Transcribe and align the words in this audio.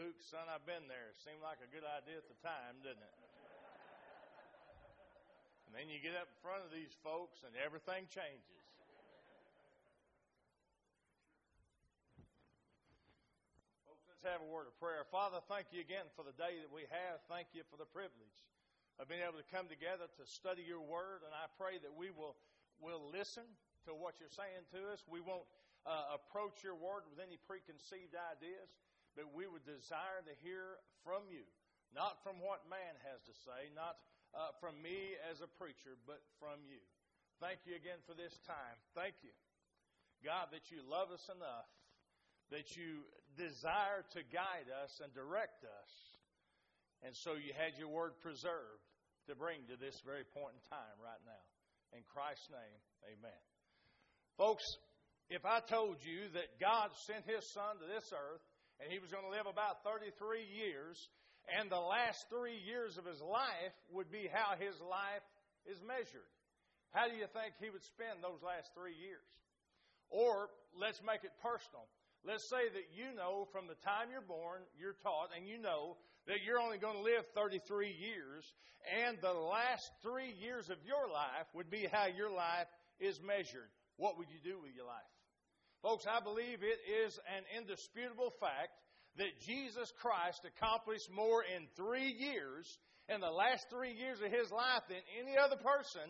Luke, 0.00 0.16
son, 0.24 0.48
I've 0.48 0.64
been 0.64 0.88
there. 0.88 1.12
Seemed 1.20 1.44
like 1.44 1.60
a 1.60 1.68
good 1.68 1.84
idea 1.84 2.16
at 2.16 2.24
the 2.24 2.40
time, 2.40 2.80
didn't 2.80 3.04
it? 3.04 3.16
and 5.68 5.76
then 5.76 5.92
you 5.92 6.00
get 6.00 6.16
up 6.16 6.24
in 6.24 6.40
front 6.40 6.64
of 6.64 6.72
these 6.72 6.96
folks 7.04 7.44
and 7.44 7.52
everything 7.60 8.08
changes. 8.08 8.64
folks, 13.84 14.08
let's 14.08 14.24
have 14.24 14.40
a 14.40 14.48
word 14.48 14.72
of 14.72 14.74
prayer. 14.80 15.04
Father, 15.12 15.44
thank 15.52 15.68
you 15.68 15.84
again 15.84 16.08
for 16.16 16.24
the 16.24 16.32
day 16.32 16.56
that 16.64 16.72
we 16.72 16.88
have. 16.88 17.20
Thank 17.28 17.52
you 17.52 17.60
for 17.68 17.76
the 17.76 17.84
privilege 17.84 18.40
of 18.96 19.04
being 19.04 19.20
able 19.20 19.36
to 19.36 19.48
come 19.52 19.68
together 19.68 20.08
to 20.16 20.24
study 20.24 20.64
your 20.64 20.80
word. 20.80 21.28
And 21.28 21.36
I 21.36 21.44
pray 21.60 21.76
that 21.76 21.92
we 21.92 22.08
will, 22.08 22.40
will 22.80 23.04
listen 23.12 23.44
to 23.84 23.92
what 23.92 24.16
you're 24.16 24.32
saying 24.32 24.64
to 24.72 24.96
us. 24.96 25.04
We 25.04 25.20
won't 25.20 25.44
uh, 25.84 26.16
approach 26.16 26.64
your 26.64 26.76
word 26.76 27.04
with 27.12 27.20
any 27.20 27.36
preconceived 27.44 28.16
ideas, 28.16 28.72
but 29.16 29.30
we 29.34 29.46
would 29.46 29.66
desire 29.66 30.22
to 30.24 30.34
hear 30.42 30.78
from 31.02 31.26
you, 31.30 31.46
not 31.94 32.22
from 32.22 32.38
what 32.38 32.68
man 32.70 32.94
has 33.10 33.20
to 33.26 33.34
say, 33.46 33.70
not 33.74 33.98
uh, 34.34 34.54
from 34.62 34.78
me 34.78 35.18
as 35.26 35.42
a 35.42 35.50
preacher, 35.58 35.98
but 36.06 36.22
from 36.38 36.62
you. 36.66 36.82
Thank 37.42 37.64
you 37.64 37.74
again 37.74 37.98
for 38.06 38.14
this 38.14 38.36
time. 38.46 38.76
Thank 38.94 39.18
you, 39.24 39.34
God, 40.22 40.52
that 40.52 40.68
you 40.70 40.84
love 40.84 41.10
us 41.10 41.24
enough, 41.32 41.70
that 42.52 42.76
you 42.76 43.08
desire 43.34 44.04
to 44.12 44.20
guide 44.28 44.68
us 44.70 44.92
and 45.00 45.10
direct 45.16 45.64
us. 45.64 45.92
And 47.00 47.16
so 47.16 47.34
you 47.34 47.56
had 47.56 47.80
your 47.80 47.88
word 47.88 48.20
preserved 48.20 48.84
to 49.26 49.32
bring 49.32 49.64
to 49.72 49.80
this 49.80 49.96
very 50.04 50.28
point 50.36 50.52
in 50.52 50.62
time 50.68 50.96
right 51.00 51.22
now. 51.24 51.44
In 51.96 52.04
Christ's 52.12 52.52
name, 52.52 52.80
amen. 53.08 53.40
Folks, 54.36 54.64
if 55.32 55.46
I 55.46 55.64
told 55.64 55.96
you 56.02 56.28
that 56.34 56.60
God 56.60 56.90
sent 57.06 57.24
His 57.24 57.46
Son 57.50 57.78
to 57.80 57.86
this 57.88 58.12
earth 58.12 58.44
and 58.80 58.90
He 58.90 58.98
was 58.98 59.12
going 59.12 59.24
to 59.24 59.30
live 59.30 59.46
about 59.46 59.84
33 59.84 60.42
years, 60.44 60.96
and 61.52 61.70
the 61.70 61.80
last 61.80 62.26
three 62.28 62.58
years 62.64 62.96
of 62.98 63.04
His 63.04 63.20
life 63.20 63.76
would 63.92 64.10
be 64.10 64.28
how 64.32 64.56
His 64.56 64.80
life 64.80 65.24
is 65.68 65.80
measured, 65.84 66.28
how 66.90 67.06
do 67.06 67.14
you 67.14 67.28
think 67.30 67.54
He 67.60 67.70
would 67.70 67.84
spend 67.84 68.24
those 68.24 68.42
last 68.42 68.72
three 68.74 68.96
years? 68.96 69.28
Or 70.10 70.50
let's 70.74 71.00
make 71.06 71.22
it 71.22 71.30
personal. 71.42 71.86
Let's 72.26 72.48
say 72.50 72.68
that 72.68 72.90
you 72.92 73.14
know 73.16 73.46
from 73.52 73.66
the 73.66 73.78
time 73.80 74.10
you're 74.10 74.20
born, 74.20 74.60
you're 74.76 74.98
taught, 75.02 75.30
and 75.36 75.46
you 75.46 75.56
know 75.56 75.96
that 76.26 76.42
you're 76.44 76.60
only 76.60 76.78
going 76.78 76.96
to 76.96 77.02
live 77.02 77.24
33 77.34 77.88
years, 77.88 78.52
and 78.84 79.16
the 79.22 79.32
last 79.32 79.90
three 80.02 80.34
years 80.40 80.68
of 80.68 80.76
your 80.84 81.08
life 81.08 81.48
would 81.54 81.70
be 81.70 81.86
how 81.90 82.06
your 82.06 82.30
life 82.30 82.68
is 82.98 83.20
measured. 83.22 83.70
What 83.96 84.18
would 84.18 84.28
you 84.30 84.40
do 84.42 84.58
with 84.60 84.74
your 84.74 84.84
life? 84.84 85.19
Folks, 85.82 86.04
I 86.04 86.20
believe 86.20 86.60
it 86.60 86.80
is 86.84 87.18
an 87.24 87.44
indisputable 87.56 88.32
fact 88.36 88.76
that 89.16 89.40
Jesus 89.48 89.88
Christ 89.96 90.44
accomplished 90.44 91.08
more 91.08 91.40
in 91.40 91.64
three 91.72 92.12
years, 92.12 92.68
in 93.08 93.20
the 93.20 93.32
last 93.32 93.64
three 93.72 93.96
years 93.96 94.20
of 94.20 94.28
his 94.28 94.52
life, 94.52 94.84
than 94.92 95.00
any 95.16 95.40
other 95.40 95.56
person 95.56 96.04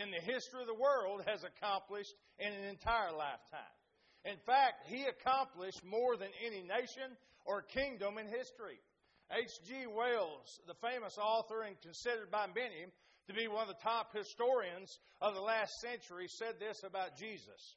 in 0.00 0.08
the 0.10 0.24
history 0.24 0.64
of 0.64 0.66
the 0.66 0.80
world 0.80 1.20
has 1.28 1.44
accomplished 1.44 2.12
in 2.40 2.56
an 2.56 2.64
entire 2.64 3.12
lifetime. 3.12 3.76
In 4.24 4.40
fact, 4.48 4.88
he 4.88 5.04
accomplished 5.04 5.84
more 5.84 6.16
than 6.16 6.32
any 6.40 6.64
nation 6.64 7.12
or 7.44 7.62
kingdom 7.68 8.16
in 8.16 8.26
history. 8.26 8.80
H.G. 9.28 9.92
Wells, 9.92 10.60
the 10.66 10.78
famous 10.80 11.16
author 11.20 11.68
and 11.68 11.76
considered 11.80 12.30
by 12.30 12.46
many 12.48 12.88
to 13.28 13.32
be 13.34 13.44
one 13.48 13.68
of 13.68 13.76
the 13.76 13.84
top 13.84 14.16
historians 14.16 14.88
of 15.20 15.34
the 15.34 15.40
last 15.40 15.72
century, 15.84 16.28
said 16.28 16.56
this 16.58 16.80
about 16.84 17.16
Jesus. 17.16 17.76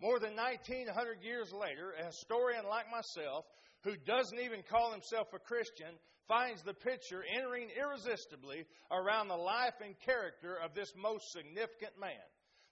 More 0.00 0.18
than 0.18 0.36
1900 0.36 1.22
years 1.22 1.52
later, 1.52 1.92
a 1.92 2.06
historian 2.06 2.66
like 2.68 2.90
myself, 2.90 3.46
who 3.82 3.96
doesn't 3.96 4.40
even 4.40 4.62
call 4.68 4.92
himself 4.92 5.28
a 5.32 5.38
Christian, 5.38 5.96
finds 6.28 6.62
the 6.62 6.74
picture 6.74 7.24
entering 7.34 7.68
irresistibly 7.70 8.66
around 8.90 9.28
the 9.28 9.36
life 9.36 9.74
and 9.82 9.94
character 10.04 10.56
of 10.62 10.74
this 10.74 10.92
most 10.96 11.32
significant 11.32 11.98
man. 11.98 12.26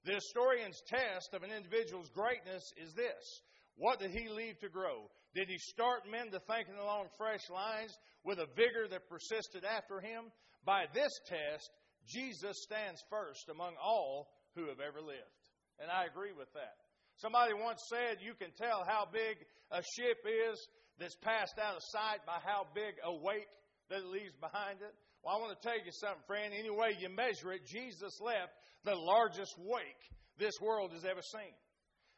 The 0.04 0.20
historian's 0.20 0.82
test 0.86 1.32
of 1.32 1.42
an 1.42 1.50
individual's 1.50 2.10
greatness 2.10 2.72
is 2.76 2.92
this 2.92 3.40
What 3.76 4.00
did 4.00 4.10
he 4.10 4.28
leave 4.28 4.58
to 4.60 4.68
grow? 4.68 5.08
Did 5.34 5.48
he 5.48 5.58
start 5.58 6.10
men 6.10 6.30
to 6.30 6.40
thinking 6.40 6.76
along 6.76 7.08
fresh 7.16 7.48
lines 7.48 7.96
with 8.22 8.38
a 8.38 8.52
vigor 8.54 8.86
that 8.90 9.08
persisted 9.08 9.64
after 9.64 10.00
him? 10.00 10.30
By 10.64 10.84
this 10.92 11.12
test, 11.26 11.70
Jesus 12.06 12.62
stands 12.62 13.02
first 13.08 13.48
among 13.48 13.74
all 13.82 14.28
who 14.54 14.68
have 14.68 14.80
ever 14.80 15.00
lived. 15.00 15.42
And 15.80 15.90
I 15.90 16.04
agree 16.04 16.32
with 16.32 16.52
that. 16.52 16.83
Somebody 17.16 17.54
once 17.54 17.80
said 17.88 18.18
you 18.20 18.34
can 18.34 18.50
tell 18.58 18.84
how 18.86 19.06
big 19.10 19.38
a 19.70 19.82
ship 19.82 20.18
is 20.26 20.58
that's 20.98 21.16
passed 21.22 21.58
out 21.58 21.76
of 21.76 21.82
sight 21.90 22.26
by 22.26 22.38
how 22.44 22.66
big 22.74 22.94
a 23.04 23.12
wake 23.12 23.50
that 23.90 24.00
it 24.00 24.06
leaves 24.06 24.34
behind 24.40 24.82
it. 24.82 24.94
Well, 25.22 25.36
I 25.36 25.40
want 25.40 25.56
to 25.56 25.62
tell 25.62 25.78
you 25.78 25.92
something, 25.92 26.22
friend. 26.26 26.52
Any 26.52 26.70
way 26.70 26.96
you 26.98 27.08
measure 27.08 27.52
it, 27.52 27.66
Jesus 27.66 28.20
left 28.20 28.52
the 28.84 28.94
largest 28.94 29.54
wake 29.58 30.02
this 30.38 30.60
world 30.60 30.92
has 30.92 31.04
ever 31.04 31.22
seen. 31.22 31.54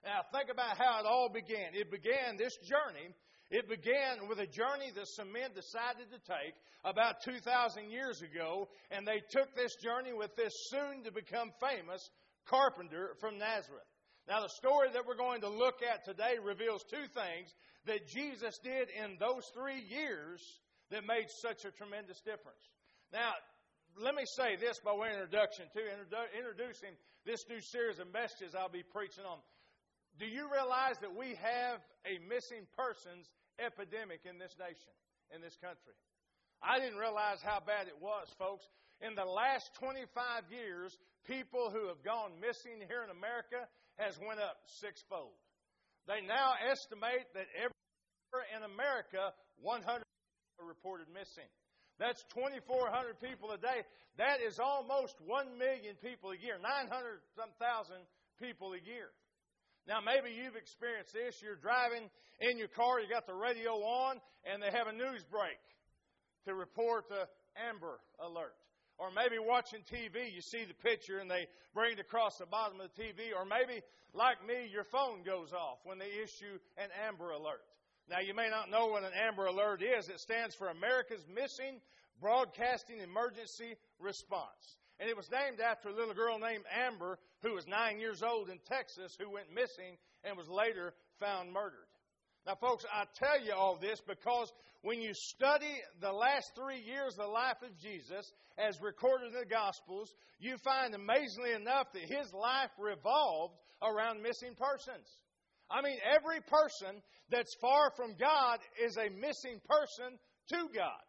Now, 0.04 0.22
think 0.32 0.50
about 0.50 0.76
how 0.76 1.00
it 1.00 1.06
all 1.06 1.28
began. 1.32 1.74
It 1.74 1.90
began 1.90 2.36
this 2.36 2.56
journey. 2.66 3.14
It 3.50 3.68
began 3.68 4.28
with 4.28 4.38
a 4.40 4.46
journey 4.46 4.90
that 4.94 5.06
some 5.14 5.32
men 5.32 5.50
decided 5.54 6.10
to 6.10 6.18
take 6.26 6.54
about 6.84 7.22
2,000 7.22 7.90
years 7.90 8.22
ago, 8.22 8.68
and 8.90 9.06
they 9.06 9.22
took 9.30 9.54
this 9.54 9.74
journey 9.82 10.12
with 10.12 10.34
this 10.36 10.52
soon 10.70 11.04
to 11.04 11.12
become 11.12 11.50
famous 11.60 12.02
carpenter 12.46 13.14
from 13.20 13.38
Nazareth. 13.38 13.86
Now, 14.28 14.42
the 14.42 14.48
story 14.48 14.88
that 14.92 15.06
we're 15.06 15.16
going 15.16 15.42
to 15.42 15.48
look 15.48 15.82
at 15.86 16.04
today 16.04 16.36
reveals 16.42 16.82
two 16.82 17.06
things 17.14 17.54
that 17.86 18.08
Jesus 18.08 18.58
did 18.58 18.88
in 18.90 19.16
those 19.18 19.46
three 19.54 19.80
years 19.86 20.42
that 20.90 21.06
made 21.06 21.30
such 21.30 21.64
a 21.64 21.70
tremendous 21.70 22.20
difference. 22.20 22.62
Now, 23.12 23.34
let 23.98 24.14
me 24.14 24.24
say 24.26 24.56
this 24.56 24.80
by 24.82 24.92
way 24.92 25.14
of 25.14 25.22
introduction, 25.22 25.66
too, 25.72 25.86
introducing 26.36 26.98
this 27.24 27.46
new 27.48 27.60
series 27.60 27.98
of 27.98 28.12
messages 28.12 28.54
I'll 28.54 28.68
be 28.68 28.82
preaching 28.82 29.24
on. 29.24 29.38
Do 30.18 30.26
you 30.26 30.50
realize 30.50 30.98
that 31.00 31.14
we 31.14 31.38
have 31.38 31.78
a 32.02 32.18
missing 32.26 32.66
persons 32.76 33.30
epidemic 33.62 34.26
in 34.26 34.38
this 34.38 34.56
nation, 34.58 34.90
in 35.34 35.40
this 35.40 35.56
country? 35.62 35.94
I 36.62 36.80
didn't 36.80 36.98
realize 36.98 37.38
how 37.42 37.60
bad 37.60 37.86
it 37.86 38.00
was, 38.00 38.26
folks. 38.38 38.66
In 39.00 39.14
the 39.14 39.24
last 39.24 39.70
25 39.78 40.50
years, 40.50 40.98
people 41.28 41.70
who 41.70 41.86
have 41.88 42.02
gone 42.02 42.40
missing 42.40 42.80
here 42.88 43.04
in 43.04 43.10
America 43.12 43.68
has 43.96 44.18
went 44.20 44.40
up 44.40 44.60
sixfold. 44.80 45.36
They 46.06 46.20
now 46.22 46.54
estimate 46.70 47.26
that 47.34 47.46
every 47.56 47.74
in 48.54 48.62
America, 48.62 49.32
100 49.62 50.04
are 50.60 50.68
reported 50.68 51.08
missing. 51.08 51.48
That's 51.98 52.20
2,400 52.34 53.16
people 53.20 53.52
a 53.52 53.58
day. 53.58 53.80
That 54.18 54.44
is 54.44 54.60
almost 54.60 55.16
1 55.24 55.56
million 55.58 55.96
people 56.04 56.32
a 56.32 56.38
year, 56.38 56.60
900 56.60 57.24
some 57.32 57.48
thousand 57.56 58.04
people 58.38 58.76
a 58.76 58.82
year. 58.84 59.08
Now, 59.88 60.04
maybe 60.04 60.34
you've 60.34 60.56
experienced 60.56 61.14
this. 61.14 61.40
You're 61.40 61.56
driving 61.56 62.10
in 62.40 62.58
your 62.58 62.68
car, 62.68 63.00
you 63.00 63.08
got 63.08 63.26
the 63.26 63.38
radio 63.38 63.80
on, 63.80 64.20
and 64.44 64.60
they 64.60 64.70
have 64.70 64.88
a 64.88 64.92
news 64.92 65.24
break 65.30 65.56
to 66.44 66.54
report 66.54 67.08
the 67.08 67.28
Amber 67.56 68.00
Alert. 68.20 68.56
Or 68.98 69.10
maybe 69.10 69.38
watching 69.38 69.80
TV, 69.80 70.32
you 70.34 70.40
see 70.40 70.64
the 70.64 70.74
picture 70.74 71.18
and 71.18 71.30
they 71.30 71.46
bring 71.74 71.92
it 71.92 72.00
across 72.00 72.38
the 72.38 72.46
bottom 72.46 72.80
of 72.80 72.88
the 72.94 73.02
TV. 73.02 73.36
Or 73.36 73.44
maybe, 73.44 73.82
like 74.14 74.44
me, 74.46 74.68
your 74.72 74.84
phone 74.84 75.22
goes 75.22 75.52
off 75.52 75.78
when 75.84 75.98
they 75.98 76.08
issue 76.22 76.58
an 76.78 76.88
Amber 77.06 77.30
Alert. 77.30 77.64
Now, 78.08 78.20
you 78.20 78.34
may 78.34 78.48
not 78.48 78.70
know 78.70 78.86
what 78.86 79.02
an 79.02 79.12
Amber 79.14 79.46
Alert 79.46 79.82
is. 79.82 80.08
It 80.08 80.20
stands 80.20 80.54
for 80.54 80.68
America's 80.68 81.26
Missing 81.34 81.80
Broadcasting 82.20 83.00
Emergency 83.00 83.76
Response. 83.98 84.78
And 84.98 85.10
it 85.10 85.16
was 85.16 85.30
named 85.30 85.60
after 85.60 85.90
a 85.90 85.94
little 85.94 86.14
girl 86.14 86.38
named 86.38 86.64
Amber 86.72 87.18
who 87.42 87.54
was 87.54 87.66
nine 87.66 88.00
years 88.00 88.22
old 88.22 88.48
in 88.48 88.58
Texas 88.66 89.16
who 89.20 89.30
went 89.30 89.52
missing 89.52 89.98
and 90.24 90.36
was 90.36 90.48
later 90.48 90.94
found 91.20 91.52
murdered. 91.52 91.85
Now, 92.46 92.54
folks, 92.54 92.84
I 92.86 93.04
tell 93.18 93.44
you 93.44 93.52
all 93.54 93.76
this 93.80 94.00
because 94.06 94.52
when 94.82 95.02
you 95.02 95.10
study 95.34 95.82
the 96.00 96.12
last 96.12 96.52
three 96.54 96.78
years 96.78 97.18
of 97.18 97.26
the 97.26 97.32
life 97.32 97.58
of 97.62 97.76
Jesus, 97.82 98.30
as 98.56 98.78
recorded 98.80 99.34
in 99.34 99.40
the 99.40 99.50
Gospels, 99.50 100.14
you 100.38 100.54
find 100.62 100.94
amazingly 100.94 101.52
enough 101.52 101.90
that 101.92 102.06
his 102.06 102.32
life 102.32 102.70
revolved 102.78 103.58
around 103.82 104.22
missing 104.22 104.54
persons. 104.54 105.10
I 105.68 105.82
mean, 105.82 105.98
every 106.06 106.38
person 106.46 107.02
that's 107.30 107.56
far 107.60 107.90
from 107.96 108.14
God 108.14 108.60
is 108.78 108.96
a 108.96 109.10
missing 109.10 109.58
person 109.66 110.14
to 110.54 110.70
God. 110.70 111.02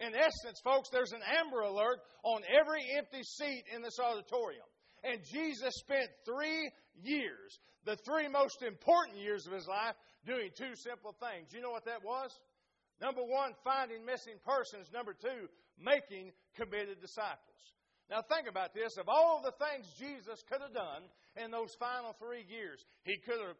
In 0.00 0.16
essence, 0.16 0.58
folks, 0.64 0.88
there's 0.88 1.12
an 1.12 1.20
amber 1.20 1.60
alert 1.60 2.00
on 2.24 2.40
every 2.48 2.80
empty 2.96 3.22
seat 3.22 3.64
in 3.76 3.82
this 3.82 4.00
auditorium. 4.00 4.64
And 5.04 5.20
Jesus 5.30 5.74
spent 5.84 6.08
three 6.24 6.70
years, 7.00 7.58
the 7.84 7.96
three 7.96 8.28
most 8.28 8.62
important 8.62 9.18
years 9.18 9.46
of 9.46 9.52
his 9.52 9.66
life, 9.66 9.94
doing 10.26 10.50
two 10.56 10.74
simple 10.76 11.14
things. 11.18 11.52
You 11.52 11.60
know 11.60 11.70
what 11.70 11.86
that 11.86 12.04
was? 12.04 12.30
Number 13.00 13.22
one, 13.22 13.52
finding 13.64 14.04
missing 14.06 14.38
persons. 14.46 14.86
Number 14.92 15.14
two, 15.14 15.48
making 15.78 16.30
committed 16.54 17.00
disciples. 17.00 17.58
Now, 18.10 18.22
think 18.22 18.46
about 18.48 18.74
this. 18.74 18.96
Of 18.98 19.08
all 19.08 19.42
the 19.42 19.56
things 19.58 19.88
Jesus 19.98 20.44
could 20.50 20.60
have 20.60 20.74
done 20.74 21.08
in 21.42 21.50
those 21.50 21.74
final 21.80 22.14
three 22.20 22.44
years, 22.46 22.84
he 23.04 23.16
could 23.18 23.40
have 23.40 23.56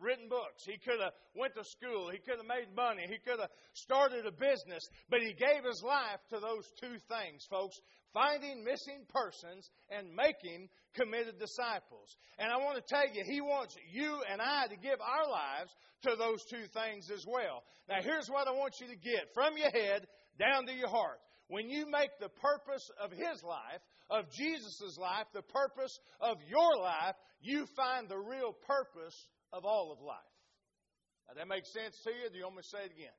written 0.00 0.28
books. 0.28 0.64
He 0.64 0.78
could 0.78 1.00
have 1.00 1.12
went 1.36 1.54
to 1.54 1.64
school. 1.64 2.10
He 2.10 2.18
could 2.18 2.38
have 2.40 2.48
made 2.48 2.74
money. 2.74 3.04
He 3.06 3.18
could 3.18 3.38
have 3.38 3.50
started 3.74 4.26
a 4.26 4.32
business. 4.32 4.82
But 5.08 5.20
he 5.20 5.32
gave 5.32 5.64
his 5.64 5.82
life 5.84 6.20
to 6.30 6.40
those 6.40 6.66
two 6.80 6.96
things, 7.08 7.46
folks. 7.48 7.76
Finding 8.12 8.64
missing 8.64 9.06
persons 9.08 9.70
and 9.88 10.08
making 10.16 10.68
committed 10.94 11.38
disciples. 11.38 12.16
And 12.38 12.50
I 12.50 12.56
want 12.56 12.76
to 12.76 12.84
tell 12.88 13.06
you, 13.06 13.22
he 13.24 13.40
wants 13.40 13.76
you 13.92 14.18
and 14.30 14.42
I 14.42 14.66
to 14.66 14.76
give 14.76 14.98
our 14.98 15.30
lives 15.30 15.70
to 16.02 16.16
those 16.16 16.42
two 16.50 16.66
things 16.74 17.10
as 17.10 17.24
well. 17.28 17.62
Now 17.88 18.02
here's 18.02 18.28
what 18.28 18.48
I 18.48 18.52
want 18.52 18.80
you 18.80 18.88
to 18.88 18.96
get 18.96 19.30
from 19.34 19.56
your 19.56 19.70
head 19.70 20.06
down 20.40 20.66
to 20.66 20.72
your 20.72 20.88
heart. 20.88 21.20
When 21.48 21.68
you 21.68 21.86
make 21.90 22.10
the 22.20 22.28
purpose 22.28 22.90
of 23.02 23.10
his 23.10 23.42
life, 23.42 23.82
of 24.10 24.30
Jesus' 24.30 24.96
life, 24.98 25.26
the 25.34 25.42
purpose 25.42 25.98
of 26.20 26.36
your 26.48 26.76
life, 26.80 27.14
you 27.42 27.66
find 27.76 28.08
the 28.08 28.18
real 28.18 28.52
purpose 28.66 29.26
of 29.52 29.64
all 29.64 29.92
of 29.92 30.00
life. 30.00 30.34
Now, 31.28 31.34
that 31.34 31.48
makes 31.48 31.72
sense 31.72 31.98
to 32.04 32.10
you? 32.10 32.30
Do 32.30 32.38
you 32.38 32.44
want 32.44 32.56
me 32.56 32.62
to 32.62 32.68
say 32.68 32.84
it 32.86 32.92
again? 32.92 33.14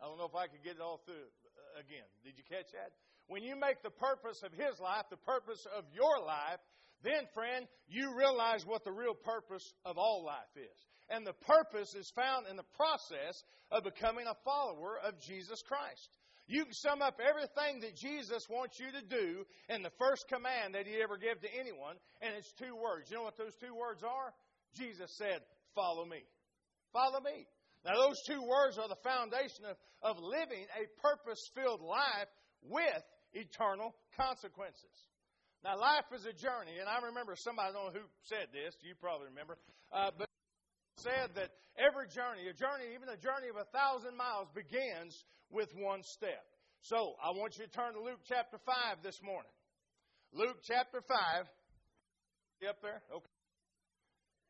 I 0.00 0.06
don't 0.06 0.18
know 0.18 0.28
if 0.28 0.36
I 0.36 0.46
could 0.46 0.62
get 0.62 0.76
it 0.76 0.84
all 0.84 1.00
through 1.04 1.26
uh, 1.26 1.80
again. 1.80 2.06
Did 2.22 2.36
you 2.36 2.44
catch 2.44 2.70
that? 2.72 2.92
When 3.26 3.42
you 3.42 3.56
make 3.56 3.82
the 3.82 3.90
purpose 3.90 4.42
of 4.44 4.52
His 4.52 4.78
life 4.78 5.10
the 5.10 5.16
purpose 5.16 5.66
of 5.76 5.84
your 5.90 6.22
life, 6.22 6.60
then, 7.02 7.26
friend, 7.34 7.66
you 7.88 8.16
realize 8.16 8.64
what 8.64 8.84
the 8.84 8.92
real 8.92 9.14
purpose 9.14 9.74
of 9.84 9.98
all 9.98 10.24
life 10.24 10.54
is. 10.56 10.78
And 11.08 11.26
the 11.26 11.38
purpose 11.46 11.94
is 11.94 12.10
found 12.14 12.46
in 12.48 12.56
the 12.56 12.70
process 12.74 13.42
of 13.70 13.84
becoming 13.84 14.26
a 14.26 14.38
follower 14.44 14.98
of 15.02 15.20
Jesus 15.20 15.62
Christ. 15.62 16.08
You 16.46 16.64
can 16.64 16.74
sum 16.74 17.02
up 17.02 17.18
everything 17.18 17.80
that 17.80 17.96
Jesus 17.96 18.46
wants 18.48 18.78
you 18.78 18.86
to 18.92 19.02
do 19.02 19.44
in 19.68 19.82
the 19.82 19.90
first 19.98 20.28
command 20.28 20.74
that 20.74 20.86
He 20.86 21.02
ever 21.02 21.18
gave 21.18 21.40
to 21.42 21.58
anyone, 21.58 21.96
and 22.22 22.34
it's 22.38 22.52
two 22.52 22.74
words. 22.74 23.10
You 23.10 23.18
know 23.18 23.24
what 23.24 23.36
those 23.36 23.54
two 23.58 23.74
words 23.74 24.02
are? 24.02 24.32
Jesus 24.76 25.10
said, 25.16 25.40
Follow 25.74 26.04
me. 26.04 26.24
Follow 26.92 27.20
me. 27.20 27.44
Now, 27.84 28.00
those 28.00 28.18
two 28.26 28.42
words 28.42 28.78
are 28.78 28.88
the 28.88 28.98
foundation 29.04 29.68
of, 29.68 29.76
of 30.02 30.16
living 30.18 30.66
a 30.74 30.88
purpose 30.98 31.38
filled 31.54 31.84
life 31.84 32.30
with 32.64 33.04
eternal 33.36 33.94
consequences. 34.16 34.90
Now, 35.62 35.78
life 35.78 36.08
is 36.10 36.24
a 36.26 36.34
journey, 36.34 36.80
and 36.80 36.88
I 36.88 36.98
remember 37.06 37.36
somebody, 37.36 37.70
I 37.70 37.72
don't 37.72 37.92
know 37.92 38.00
who 38.00 38.06
said 38.26 38.50
this, 38.50 38.74
you 38.82 38.98
probably 38.98 39.28
remember, 39.30 39.58
uh, 39.92 40.10
but 40.16 40.26
said 40.98 41.36
that 41.36 41.54
every 41.78 42.08
journey, 42.10 42.48
a 42.48 42.56
journey, 42.56 42.90
even 42.96 43.12
a 43.12 43.20
journey 43.20 43.52
of 43.52 43.60
a 43.60 43.68
thousand 43.70 44.16
miles, 44.16 44.48
begins 44.56 45.14
with 45.52 45.68
one 45.76 46.02
step. 46.02 46.42
So, 46.80 47.14
I 47.22 47.30
want 47.36 47.54
you 47.58 47.66
to 47.66 47.70
turn 47.70 47.94
to 47.94 48.02
Luke 48.02 48.24
chapter 48.26 48.58
5 48.66 49.02
this 49.02 49.18
morning. 49.22 49.52
Luke 50.32 50.58
chapter 50.66 51.02
5. 51.06 51.46
You 52.62 52.68
up 52.70 52.80
there? 52.82 53.02
Okay. 53.14 53.35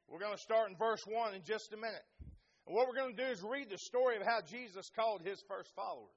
We're 0.08 0.20
going 0.20 0.36
to 0.36 0.42
start 0.42 0.70
in 0.70 0.76
verse 0.76 1.02
1 1.06 1.34
in 1.34 1.42
just 1.42 1.72
a 1.72 1.76
minute. 1.76 2.06
And 2.66 2.74
what 2.74 2.86
we're 2.86 2.94
going 2.94 3.14
to 3.14 3.22
do 3.24 3.30
is 3.30 3.42
read 3.42 3.70
the 3.70 3.78
story 3.78 4.16
of 4.16 4.22
how 4.22 4.40
Jesus 4.48 4.90
called 4.94 5.22
his 5.22 5.42
first 5.48 5.70
followers. 5.74 6.14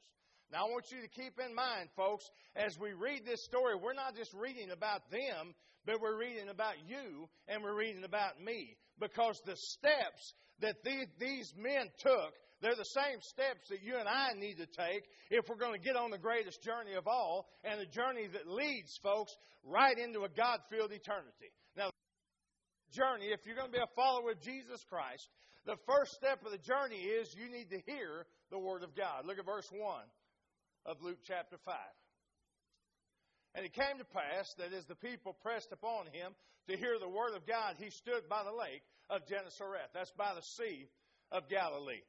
Now, 0.51 0.65
I 0.65 0.69
want 0.69 0.85
you 0.89 1.01
to 1.01 1.07
keep 1.07 1.37
in 1.37 1.53
mind, 1.53 1.89
folks, 1.95 2.25
as 2.55 2.77
we 2.79 2.93
read 2.93 3.25
this 3.25 3.43
story, 3.45 3.75
we're 3.75 3.93
not 3.93 4.15
just 4.15 4.33
reading 4.33 4.71
about 4.71 5.09
them, 5.11 5.53
but 5.85 6.01
we're 6.01 6.17
reading 6.17 6.49
about 6.49 6.73
you 6.87 7.29
and 7.47 7.61
we're 7.61 7.77
reading 7.77 8.03
about 8.03 8.41
me. 8.41 8.77
Because 8.99 9.39
the 9.45 9.55
steps 9.55 10.33
that 10.61 10.83
these 10.83 11.53
men 11.57 11.89
took, 11.99 12.33
they're 12.61 12.75
the 12.75 12.97
same 12.97 13.21
steps 13.21 13.69
that 13.69 13.81
you 13.81 13.97
and 13.97 14.07
I 14.09 14.33
need 14.35 14.57
to 14.57 14.65
take 14.65 15.05
if 15.29 15.47
we're 15.47 15.55
going 15.55 15.79
to 15.79 15.85
get 15.85 15.95
on 15.95 16.11
the 16.11 16.17
greatest 16.17 16.61
journey 16.61 16.93
of 16.97 17.07
all, 17.07 17.47
and 17.63 17.79
a 17.79 17.85
journey 17.85 18.27
that 18.33 18.49
leads, 18.49 18.97
folks, 19.01 19.31
right 19.63 19.97
into 19.97 20.23
a 20.25 20.29
God 20.29 20.59
filled 20.69 20.91
eternity. 20.91 21.53
Journey, 22.91 23.27
if 23.31 23.45
you're 23.45 23.55
going 23.55 23.71
to 23.71 23.77
be 23.77 23.83
a 23.83 23.95
follower 23.95 24.31
of 24.31 24.41
Jesus 24.41 24.83
Christ, 24.89 25.27
the 25.65 25.77
first 25.85 26.13
step 26.13 26.43
of 26.45 26.51
the 26.51 26.57
journey 26.57 26.97
is 26.97 27.35
you 27.35 27.49
need 27.51 27.69
to 27.69 27.81
hear 27.85 28.25
the 28.49 28.59
Word 28.59 28.83
of 28.83 28.95
God. 28.95 29.25
Look 29.25 29.37
at 29.37 29.45
verse 29.45 29.69
1 29.71 29.81
of 30.85 31.01
Luke 31.01 31.19
chapter 31.25 31.57
5. 31.65 31.75
And 33.55 33.65
it 33.65 33.73
came 33.73 33.97
to 33.97 34.05
pass 34.05 34.53
that 34.57 34.73
as 34.73 34.85
the 34.85 34.95
people 34.95 35.35
pressed 35.41 35.71
upon 35.71 36.05
him 36.07 36.33
to 36.67 36.77
hear 36.77 36.97
the 36.99 37.09
Word 37.09 37.35
of 37.35 37.45
God, 37.45 37.75
he 37.77 37.89
stood 37.89 38.29
by 38.29 38.43
the 38.43 38.55
lake 38.55 38.81
of 39.09 39.27
Gennesaret. 39.27 39.89
That's 39.93 40.11
by 40.11 40.33
the 40.35 40.41
Sea 40.41 40.87
of 41.31 41.49
Galilee. 41.49 42.01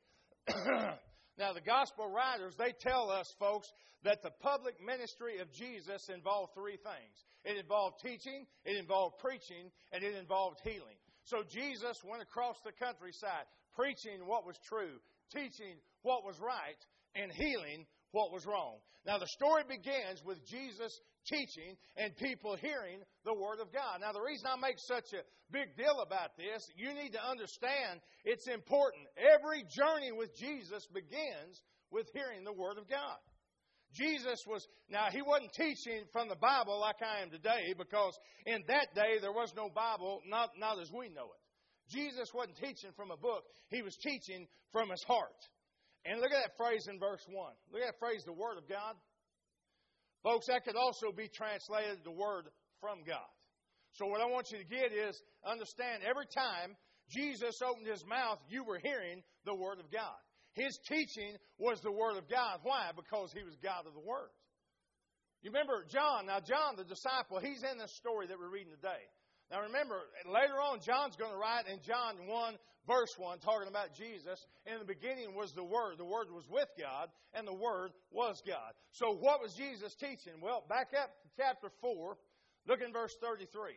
now, 1.41 1.55
the 1.55 1.65
gospel 1.65 2.07
writers, 2.07 2.55
they 2.59 2.73
tell 2.79 3.11
us, 3.11 3.27
folks, 3.41 3.67
that 4.05 4.23
the 4.23 4.31
public 4.41 4.77
ministry 4.85 5.41
of 5.41 5.51
Jesus 5.53 6.09
involved 6.13 6.53
three 6.55 6.77
things 6.77 7.17
it 7.45 7.57
involved 7.57 7.97
teaching, 8.05 8.45
it 8.67 8.77
involved 8.77 9.17
preaching, 9.19 9.73
and 9.93 10.05
it 10.05 10.15
involved 10.15 10.61
healing. 10.63 11.01
So 11.25 11.43
Jesus 11.49 11.97
went 12.05 12.21
across 12.21 12.57
the 12.65 12.73
countryside 12.77 13.49
preaching 13.75 14.27
what 14.27 14.47
was 14.47 14.57
true, 14.69 15.01
teaching 15.33 15.81
what 16.03 16.25
was 16.25 16.37
right, 16.39 16.77
and 17.17 17.33
healing 17.33 17.87
what 18.13 18.33
was 18.33 18.45
wrong. 18.45 18.77
Now, 19.07 19.17
the 19.17 19.29
story 19.29 19.63
begins 19.67 20.21
with 20.25 20.45
Jesus 20.45 20.93
teaching 21.27 21.77
and 21.97 22.17
people 22.17 22.57
hearing 22.57 23.01
the 23.25 23.35
Word 23.35 23.61
of 23.61 23.73
God. 23.73 24.01
Now, 24.01 24.13
the 24.13 24.23
reason 24.23 24.47
I 24.47 24.57
make 24.57 24.79
such 24.79 25.13
a 25.13 25.25
big 25.53 25.77
deal 25.77 26.01
about 26.01 26.37
this, 26.37 26.67
you 26.77 26.95
need 26.95 27.13
to 27.13 27.23
understand 27.23 28.01
it's 28.25 28.49
important. 28.49 29.07
Every 29.17 29.65
journey 29.69 30.13
with 30.13 30.37
Jesus 30.37 30.87
begins 30.93 31.63
with 31.91 32.07
hearing 32.13 32.45
the 32.45 32.53
Word 32.53 32.79
of 32.79 32.89
God. 32.89 33.19
Jesus 33.93 34.39
was, 34.47 34.67
now 34.89 35.07
he 35.11 35.21
wasn't 35.21 35.53
teaching 35.53 36.07
from 36.13 36.29
the 36.29 36.39
Bible 36.39 36.79
like 36.79 37.03
I 37.03 37.23
am 37.23 37.31
today 37.31 37.75
because 37.77 38.15
in 38.47 38.63
that 38.69 38.95
day 38.95 39.19
there 39.21 39.33
was 39.33 39.53
no 39.57 39.69
Bible, 39.69 40.23
not, 40.27 40.51
not 40.59 40.79
as 40.81 40.91
we 40.93 41.09
know 41.09 41.27
it. 41.27 41.43
Jesus 41.91 42.31
wasn't 42.33 42.57
teaching 42.57 42.95
from 42.95 43.11
a 43.11 43.17
book, 43.17 43.43
he 43.69 43.83
was 43.83 43.97
teaching 43.97 44.47
from 44.71 44.91
his 44.91 45.03
heart. 45.03 45.35
And 46.05 46.21
look 46.21 46.31
at 46.31 46.41
that 46.41 46.57
phrase 46.57 46.87
in 46.89 46.99
verse 46.99 47.21
1. 47.29 47.53
Look 47.73 47.83
at 47.83 47.93
that 47.93 47.99
phrase, 47.99 48.23
the 48.25 48.33
Word 48.33 48.57
of 48.57 48.69
God. 48.69 48.95
Folks, 50.23 50.47
that 50.47 50.65
could 50.65 50.77
also 50.77 51.13
be 51.13 51.29
translated 51.29 51.99
the 52.05 52.11
Word 52.11 52.45
from 52.81 53.01
God. 53.07 53.31
So, 53.93 54.07
what 54.07 54.21
I 54.21 54.27
want 54.27 54.53
you 54.53 54.59
to 54.59 54.65
get 54.65 54.93
is 54.93 55.21
understand 55.45 56.03
every 56.05 56.27
time 56.27 56.77
Jesus 57.11 57.61
opened 57.63 57.87
his 57.87 58.05
mouth, 58.07 58.39
you 58.49 58.63
were 58.63 58.79
hearing 58.79 59.23
the 59.45 59.55
Word 59.55 59.81
of 59.81 59.91
God. 59.91 60.21
His 60.53 60.79
teaching 60.89 61.37
was 61.59 61.81
the 61.81 61.93
Word 61.93 62.17
of 62.17 62.29
God. 62.29 62.61
Why? 62.63 62.91
Because 62.95 63.33
he 63.33 63.43
was 63.43 63.57
God 63.63 63.87
of 63.87 63.95
the 63.95 64.05
Word. 64.05 64.31
You 65.43 65.51
remember 65.51 65.87
John. 65.89 66.27
Now, 66.27 66.41
John, 66.41 66.77
the 66.77 66.85
disciple, 66.85 67.41
he's 67.41 67.63
in 67.65 67.79
this 67.79 67.97
story 67.97 68.27
that 68.27 68.39
we're 68.39 68.53
reading 68.53 68.75
today. 68.77 69.09
Now, 69.50 69.62
remember, 69.62 69.99
later 70.26 70.55
on, 70.62 70.79
John's 70.81 71.17
going 71.17 71.32
to 71.32 71.37
write 71.37 71.67
in 71.67 71.81
John 71.82 72.14
1, 72.26 72.55
verse 72.87 73.14
1, 73.19 73.38
talking 73.40 73.69
about 73.69 73.95
Jesus. 73.99 74.47
In 74.64 74.78
the 74.78 74.85
beginning 74.85 75.35
was 75.35 75.52
the 75.52 75.64
Word. 75.64 75.99
The 75.99 76.04
Word 76.04 76.30
was 76.30 76.47
with 76.49 76.69
God, 76.78 77.09
and 77.35 77.47
the 77.47 77.54
Word 77.54 77.90
was 78.12 78.40
God. 78.47 78.73
So, 78.92 79.11
what 79.11 79.42
was 79.42 79.54
Jesus 79.54 79.95
teaching? 79.95 80.38
Well, 80.40 80.64
back 80.69 80.95
up 80.95 81.11
to 81.23 81.28
chapter 81.37 81.69
4, 81.80 82.16
look 82.69 82.80
in 82.80 82.92
verse 82.92 83.16
33. 83.21 83.75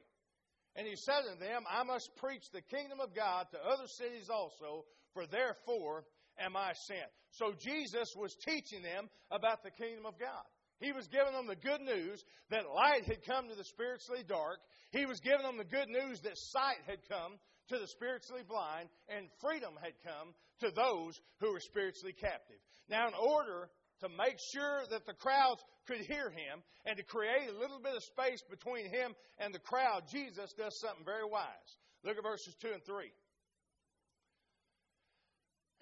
And 0.76 0.88
he 0.88 0.96
said 0.96 1.22
to 1.32 1.40
them, 1.40 1.64
I 1.70 1.84
must 1.84 2.16
preach 2.18 2.50
the 2.52 2.62
kingdom 2.62 3.00
of 3.00 3.16
God 3.16 3.48
to 3.52 3.58
other 3.58 3.88
cities 3.88 4.30
also, 4.30 4.86
for 5.14 5.26
therefore 5.26 6.06
am 6.40 6.56
I 6.56 6.74
sent. 6.74 7.10
So 7.32 7.54
Jesus 7.58 8.14
was 8.16 8.36
teaching 8.36 8.82
them 8.82 9.10
about 9.32 9.64
the 9.64 9.72
kingdom 9.72 10.06
of 10.06 10.20
God. 10.20 10.46
He 10.80 10.92
was 10.92 11.08
giving 11.08 11.34
them 11.34 11.48
the 11.48 11.56
good 11.56 11.82
news 11.82 12.24
that 12.50 12.70
light 12.70 13.06
had 13.06 13.26
come 13.26 13.48
to 13.48 13.56
the 13.56 13.64
spiritually 13.64 14.24
dark. 14.28 14.60
He 14.92 15.06
was 15.06 15.20
giving 15.20 15.44
them 15.44 15.58
the 15.58 15.64
good 15.64 15.90
news 15.90 16.20
that 16.22 16.38
sight 16.38 16.84
had 16.86 17.00
come 17.08 17.40
to 17.70 17.80
the 17.80 17.88
spiritually 17.88 18.44
blind 18.48 18.90
and 19.08 19.28
freedom 19.40 19.74
had 19.82 19.94
come 20.04 20.34
to 20.60 20.72
those 20.72 21.20
who 21.40 21.54
were 21.54 21.60
spiritually 21.60 22.14
captive. 22.14 22.60
Now, 22.90 23.08
in 23.08 23.14
order 23.14 23.70
to 24.02 24.10
make 24.10 24.38
sure 24.54 24.84
that 24.92 25.06
the 25.06 25.14
crowds 25.14 25.64
could 25.88 26.02
hear 26.02 26.30
him 26.30 26.62
and 26.86 26.98
to 26.98 27.04
create 27.04 27.50
a 27.50 27.58
little 27.58 27.80
bit 27.80 27.96
of 27.96 28.04
space 28.04 28.44
between 28.50 28.90
him 28.92 29.16
and 29.40 29.54
the 29.54 29.64
crowd, 29.64 30.04
Jesus 30.12 30.52
does 30.58 30.78
something 30.80 31.06
very 31.06 31.26
wise. 31.26 31.70
Look 32.04 32.18
at 32.18 32.24
verses 32.24 32.56
2 32.62 32.72
and 32.74 32.84
3 32.84 33.12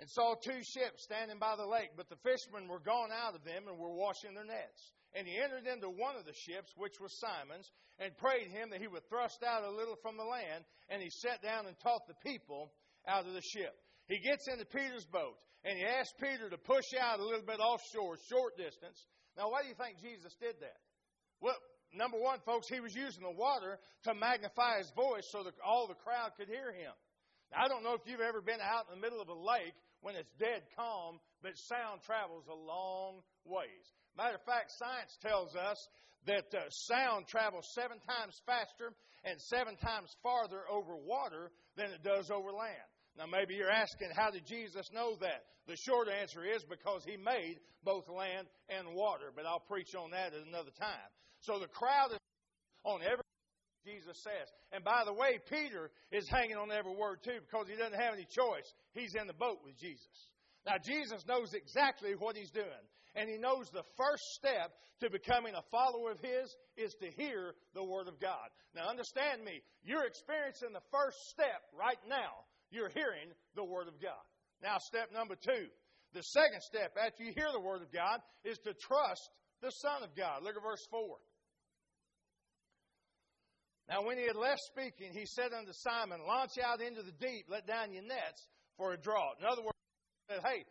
and 0.02 0.10
saw 0.10 0.34
two 0.34 0.66
ships 0.66 1.06
standing 1.06 1.38
by 1.38 1.54
the 1.54 1.70
lake, 1.70 1.94
but 1.94 2.10
the 2.10 2.18
fishermen 2.26 2.66
were 2.66 2.82
gone 2.82 3.14
out 3.14 3.38
of 3.38 3.46
them 3.46 3.70
and 3.70 3.78
were 3.78 3.94
washing 3.94 4.34
their 4.34 4.50
nets. 4.50 4.82
And 5.14 5.30
he 5.30 5.38
entered 5.38 5.70
into 5.70 5.94
one 5.94 6.18
of 6.18 6.26
the 6.26 6.34
ships, 6.34 6.74
which 6.74 6.98
was 6.98 7.14
Simon's, 7.22 7.70
and 8.02 8.10
prayed 8.18 8.50
him 8.50 8.74
that 8.74 8.82
he 8.82 8.90
would 8.90 9.06
thrust 9.06 9.46
out 9.46 9.62
a 9.62 9.70
little 9.70 9.94
from 10.02 10.18
the 10.18 10.26
land. 10.26 10.66
And 10.90 11.06
he 11.06 11.14
sat 11.22 11.46
down 11.46 11.70
and 11.70 11.78
taught 11.78 12.10
the 12.10 12.18
people 12.26 12.74
out 13.06 13.30
of 13.30 13.38
the 13.38 13.46
ship. 13.46 13.78
He 14.10 14.18
gets 14.18 14.50
into 14.50 14.66
Peter's 14.66 15.06
boat, 15.06 15.38
and 15.62 15.78
he 15.78 15.86
asks 15.86 16.18
Peter 16.18 16.50
to 16.50 16.58
push 16.58 16.98
out 16.98 17.22
a 17.22 17.28
little 17.28 17.46
bit 17.46 17.62
offshore, 17.62 18.18
short 18.26 18.58
distance. 18.58 18.98
Now, 19.38 19.54
why 19.54 19.62
do 19.62 19.70
you 19.70 19.78
think 19.78 20.02
Jesus 20.02 20.34
did 20.42 20.58
that? 20.66 20.82
Well, 21.46 21.62
number 21.94 22.18
one, 22.18 22.42
folks, 22.42 22.66
he 22.66 22.82
was 22.82 22.98
using 22.98 23.22
the 23.22 23.38
water 23.38 23.78
to 24.10 24.18
magnify 24.18 24.82
his 24.82 24.90
voice 24.98 25.30
so 25.30 25.46
that 25.46 25.54
all 25.62 25.86
the 25.86 26.02
crowd 26.02 26.34
could 26.42 26.50
hear 26.50 26.74
him. 26.74 26.90
Now, 27.54 27.66
I 27.66 27.68
don't 27.70 27.86
know 27.86 27.94
if 27.94 28.02
you've 28.10 28.26
ever 28.26 28.42
been 28.42 28.66
out 28.66 28.90
in 28.90 28.98
the 28.98 29.04
middle 29.04 29.22
of 29.22 29.30
a 29.30 29.38
lake 29.38 29.78
when 30.02 30.16
it's 30.16 30.32
dead 30.40 30.64
calm, 30.76 31.20
but 31.42 31.58
sound 31.58 32.02
travels 32.06 32.46
a 32.50 32.56
long 32.56 33.22
ways. 33.46 33.86
Matter 34.18 34.36
of 34.36 34.44
fact, 34.44 34.72
science 34.78 35.18
tells 35.22 35.56
us 35.56 35.78
that 36.28 36.54
uh, 36.54 36.70
sound 36.70 37.28
travels 37.28 37.66
seven 37.74 37.98
times 38.06 38.40
faster 38.46 38.94
and 39.24 39.40
seven 39.42 39.76
times 39.78 40.10
farther 40.22 40.62
over 40.70 40.96
water 40.96 41.52
than 41.78 41.92
it 41.92 42.04
does 42.04 42.30
over 42.30 42.52
land. 42.52 42.90
Now, 43.18 43.26
maybe 43.26 43.56
you're 43.56 43.72
asking, 43.72 44.10
how 44.16 44.32
did 44.32 44.46
Jesus 44.46 44.90
know 44.94 45.16
that? 45.22 45.44
The 45.68 45.76
short 45.78 46.08
answer 46.10 46.44
is 46.44 46.64
because 46.64 47.04
he 47.06 47.18
made 47.18 47.60
both 47.84 48.10
land 48.10 48.48
and 48.70 48.96
water, 48.96 49.32
but 49.36 49.46
I'll 49.46 49.60
preach 49.60 49.94
on 49.96 50.12
that 50.12 50.34
at 50.34 50.48
another 50.48 50.72
time. 50.80 51.10
So 51.42 51.60
the 51.60 51.68
crowd 51.68 52.12
is 52.12 52.18
on 52.84 53.02
every 53.04 53.21
Jesus 53.86 54.22
says. 54.24 54.48
And 54.72 54.84
by 54.84 55.04
the 55.06 55.14
way, 55.14 55.40
Peter 55.50 55.92
is 56.12 56.28
hanging 56.30 56.58
on 56.58 56.72
every 56.72 56.94
word 56.94 57.20
too 57.24 57.40
because 57.46 57.68
he 57.68 57.76
doesn't 57.76 58.00
have 58.00 58.14
any 58.14 58.28
choice. 58.30 58.68
He's 58.94 59.16
in 59.16 59.28
the 59.28 59.34
boat 59.34 59.60
with 59.66 59.78
Jesus. 59.78 60.30
Now, 60.66 60.78
Jesus 60.78 61.26
knows 61.28 61.54
exactly 61.54 62.14
what 62.14 62.36
he's 62.36 62.52
doing. 62.52 62.86
And 63.16 63.30
he 63.30 63.38
knows 63.38 63.68
the 63.74 63.84
first 63.98 64.24
step 64.38 64.72
to 65.02 65.10
becoming 65.10 65.56
a 65.56 65.66
follower 65.72 66.12
of 66.12 66.22
his 66.22 66.56
is 66.78 66.96
to 67.02 67.10
hear 67.12 67.56
the 67.74 67.84
Word 67.84 68.08
of 68.08 68.20
God. 68.22 68.48
Now, 68.76 68.88
understand 68.88 69.44
me. 69.44 69.60
You're 69.84 70.06
experiencing 70.06 70.72
the 70.72 70.86
first 70.92 71.18
step 71.30 71.66
right 71.78 72.00
now. 72.08 72.46
You're 72.70 72.94
hearing 72.94 73.34
the 73.56 73.66
Word 73.66 73.88
of 73.88 74.00
God. 74.00 74.24
Now, 74.64 74.78
step 74.80 75.12
number 75.12 75.36
two. 75.36 75.68
The 76.14 76.22
second 76.22 76.62
step 76.62 76.96
after 76.96 77.24
you 77.24 77.34
hear 77.36 77.50
the 77.52 77.60
Word 77.60 77.82
of 77.82 77.92
God 77.92 78.20
is 78.46 78.60
to 78.60 78.74
trust 78.74 79.30
the 79.62 79.72
Son 79.72 80.04
of 80.04 80.16
God. 80.16 80.44
Look 80.44 80.56
at 80.56 80.64
verse 80.64 80.86
4. 80.92 81.18
Now, 83.90 84.06
when 84.06 84.18
he 84.18 84.26
had 84.26 84.36
left 84.36 84.62
speaking, 84.72 85.12
he 85.14 85.26
said 85.26 85.52
unto 85.54 85.74
Simon, 85.74 86.22
Launch 86.26 86.58
out 86.64 86.82
into 86.82 87.04
the 87.04 87.16
deep, 87.20 87.46
let 87.50 87.68
down 87.68 87.92
your 87.92 88.04
nets 88.04 88.48
for 88.78 88.94
a 88.94 88.98
draught. 88.98 89.40
In 89.40 89.46
other 89.46 89.62
words, 89.62 89.78
he 90.28 90.36
said, 90.36 90.44
Hey, 90.46 90.64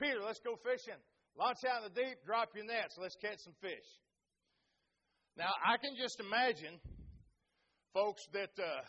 Peter, 0.00 0.20
let's 0.24 0.40
go 0.40 0.56
fishing. 0.60 1.00
Launch 1.38 1.64
out 1.68 1.84
in 1.84 1.92
the 1.92 1.96
deep, 1.96 2.18
drop 2.24 2.50
your 2.54 2.64
nets, 2.64 2.96
let's 2.98 3.16
catch 3.16 3.38
some 3.44 3.56
fish. 3.60 3.88
Now, 5.36 5.52
I 5.64 5.76
can 5.76 5.92
just 5.96 6.20
imagine, 6.20 6.80
folks, 7.92 8.24
that 8.32 8.52
uh, 8.56 8.80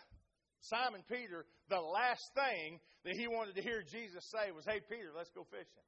Simon 0.61 1.03
Peter, 1.07 1.45
the 1.69 1.79
last 1.79 2.23
thing 2.35 2.79
that 3.03 3.15
he 3.15 3.27
wanted 3.27 3.55
to 3.55 3.61
hear 3.61 3.83
Jesus 3.83 4.23
say 4.31 4.51
was, 4.51 4.65
Hey, 4.65 4.79
Peter, 4.89 5.11
let's 5.15 5.31
go 5.31 5.43
fishing. 5.51 5.85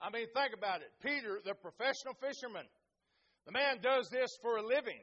I 0.00 0.10
mean, 0.10 0.26
think 0.30 0.54
about 0.54 0.82
it. 0.82 0.94
Peter, 1.02 1.42
the 1.42 1.54
professional 1.58 2.14
fisherman, 2.22 2.66
the 3.46 3.52
man 3.52 3.82
does 3.82 4.08
this 4.10 4.30
for 4.42 4.58
a 4.58 4.62
living. 4.62 5.02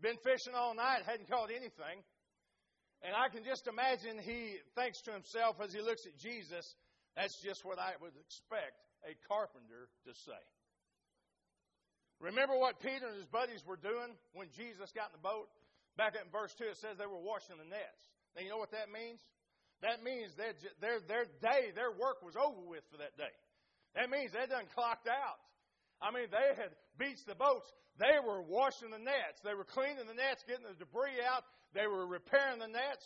Been 0.00 0.16
fishing 0.24 0.56
all 0.56 0.74
night, 0.74 1.04
hadn't 1.04 1.28
caught 1.28 1.52
anything. 1.52 2.00
And 3.04 3.16
I 3.16 3.32
can 3.32 3.44
just 3.44 3.68
imagine 3.68 4.20
he 4.20 4.60
thinks 4.76 5.00
to 5.08 5.12
himself 5.12 5.56
as 5.60 5.72
he 5.72 5.80
looks 5.80 6.04
at 6.04 6.16
Jesus, 6.20 6.64
that's 7.16 7.36
just 7.40 7.64
what 7.64 7.80
I 7.80 7.96
would 8.00 8.16
expect 8.16 8.80
a 9.08 9.16
carpenter 9.28 9.88
to 10.04 10.12
say. 10.12 10.42
Remember 12.20 12.52
what 12.60 12.80
Peter 12.84 13.08
and 13.08 13.16
his 13.16 13.28
buddies 13.32 13.64
were 13.64 13.80
doing 13.80 14.12
when 14.36 14.52
Jesus 14.52 14.92
got 14.92 15.08
in 15.08 15.16
the 15.16 15.24
boat? 15.24 15.48
Back 15.96 16.16
in 16.20 16.28
verse 16.28 16.52
2, 16.60 16.76
it 16.76 16.80
says 16.80 17.00
they 17.00 17.08
were 17.08 17.20
washing 17.20 17.56
the 17.56 17.64
nets. 17.64 18.04
Now, 18.36 18.44
you 18.44 18.52
know 18.52 18.60
what 18.60 18.76
that 18.76 18.92
means? 18.92 19.20
That 19.80 20.04
means 20.04 20.36
that 20.36 20.60
their, 20.84 21.00
their 21.08 21.24
day, 21.40 21.72
their 21.72 21.88
work 21.88 22.20
was 22.20 22.36
over 22.36 22.60
with 22.60 22.84
for 22.92 23.00
that 23.00 23.16
day. 23.16 23.32
That 23.96 24.12
means 24.12 24.36
they 24.36 24.44
done 24.44 24.68
clocked 24.76 25.08
out. 25.08 25.40
I 26.00 26.10
mean, 26.10 26.32
they 26.32 26.56
had 26.56 26.72
beached 26.98 27.26
the 27.28 27.36
boats. 27.36 27.68
They 28.00 28.16
were 28.24 28.40
washing 28.40 28.90
the 28.90 28.98
nets. 28.98 29.44
They 29.44 29.52
were 29.52 29.68
cleaning 29.68 30.08
the 30.08 30.16
nets, 30.16 30.44
getting 30.48 30.64
the 30.64 30.76
debris 30.76 31.20
out. 31.20 31.44
They 31.76 31.86
were 31.86 32.08
repairing 32.08 32.58
the 32.58 32.72
nets. 32.72 33.04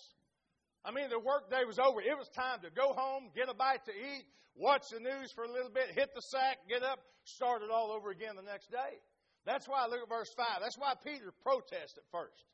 I 0.84 0.92
mean, 0.92 1.10
the 1.10 1.18
workday 1.18 1.64
was 1.66 1.78
over. 1.78 1.98
It 2.00 2.14
was 2.14 2.28
time 2.30 2.60
to 2.62 2.70
go 2.70 2.92
home, 2.92 3.32
get 3.34 3.48
a 3.48 3.56
bite 3.56 3.84
to 3.88 3.94
eat, 3.94 4.28
watch 4.54 4.84
the 4.92 5.00
news 5.00 5.32
for 5.32 5.44
a 5.44 5.50
little 5.50 5.72
bit, 5.72 5.96
hit 5.96 6.14
the 6.14 6.20
sack, 6.20 6.62
get 6.68 6.84
up, 6.84 7.00
start 7.24 7.62
it 7.62 7.72
all 7.72 7.90
over 7.90 8.10
again 8.10 8.36
the 8.36 8.46
next 8.46 8.70
day. 8.70 9.00
That's 9.44 9.66
why 9.66 9.86
look 9.86 10.00
at 10.04 10.08
verse 10.08 10.32
5. 10.36 10.60
That's 10.60 10.78
why 10.78 10.94
Peter 11.02 11.32
protests 11.42 11.96
at 11.96 12.04
first. 12.12 12.44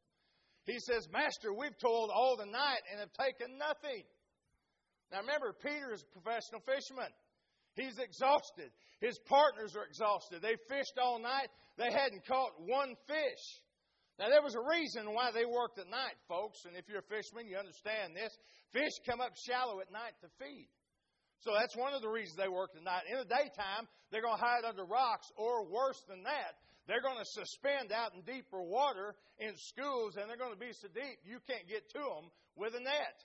He 0.65 0.79
says, 0.79 1.09
Master, 1.13 1.53
we've 1.53 1.77
toiled 1.79 2.11
all 2.15 2.37
the 2.37 2.47
night 2.47 2.83
and 2.91 3.01
have 3.01 3.13
taken 3.15 3.59
nothing. 3.59 4.07
Now 5.11 5.21
remember, 5.27 5.53
Peter 5.53 5.93
is 5.93 6.03
a 6.03 6.11
professional 6.15 6.63
fisherman. 6.63 7.11
He's 7.75 7.99
exhausted. 7.99 8.71
His 9.01 9.19
partners 9.27 9.77
are 9.77 9.85
exhausted. 9.85 10.43
They 10.43 10.57
fished 10.69 10.99
all 11.01 11.19
night. 11.19 11.49
They 11.79 11.91
hadn't 11.93 12.27
caught 12.27 12.53
one 12.59 12.95
fish. 13.07 13.45
Now, 14.19 14.29
there 14.29 14.43
was 14.43 14.55
a 14.55 14.61
reason 14.61 15.15
why 15.15 15.31
they 15.33 15.47
worked 15.47 15.79
at 15.79 15.89
night, 15.89 16.19
folks, 16.29 16.67
and 16.69 16.77
if 16.77 16.85
you're 16.89 17.01
a 17.01 17.09
fisherman, 17.09 17.49
you 17.49 17.57
understand 17.57 18.13
this. 18.13 18.37
Fish 18.73 18.93
come 19.09 19.21
up 19.21 19.33
shallow 19.49 19.81
at 19.81 19.91
night 19.91 20.13
to 20.21 20.29
feed. 20.37 20.69
So 21.41 21.57
that's 21.57 21.73
one 21.73 21.95
of 21.95 22.03
the 22.03 22.13
reasons 22.13 22.37
they 22.37 22.53
worked 22.53 22.77
at 22.77 22.85
night. 22.85 23.09
In 23.09 23.17
the 23.17 23.25
daytime, 23.25 23.89
they're 24.13 24.21
going 24.21 24.37
to 24.37 24.45
hide 24.45 24.69
under 24.69 24.85
rocks, 24.85 25.25
or 25.41 25.65
worse 25.65 26.05
than 26.05 26.23
that, 26.25 26.61
they're 26.87 27.01
going 27.01 27.17
to 27.17 27.33
suspend 27.33 27.93
out 27.93 28.13
in 28.13 28.21
deeper 28.29 28.61
water 28.61 29.15
in 29.39 29.57
schools, 29.57 30.17
and 30.21 30.29
they're 30.29 30.37
going 30.37 30.53
to 30.53 30.61
be 30.61 30.73
so 30.77 30.89
deep 30.93 31.17
you 31.25 31.39
can't 31.49 31.65
get 31.65 31.89
to 31.97 32.03
them 32.05 32.29
with 32.57 32.75
a 32.75 32.81
net. 32.81 33.17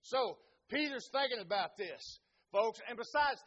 So 0.00 0.38
Peter's 0.70 1.08
thinking 1.12 1.44
about 1.44 1.76
this, 1.76 2.20
folks. 2.52 2.80
And 2.88 2.96
besides, 2.96 3.40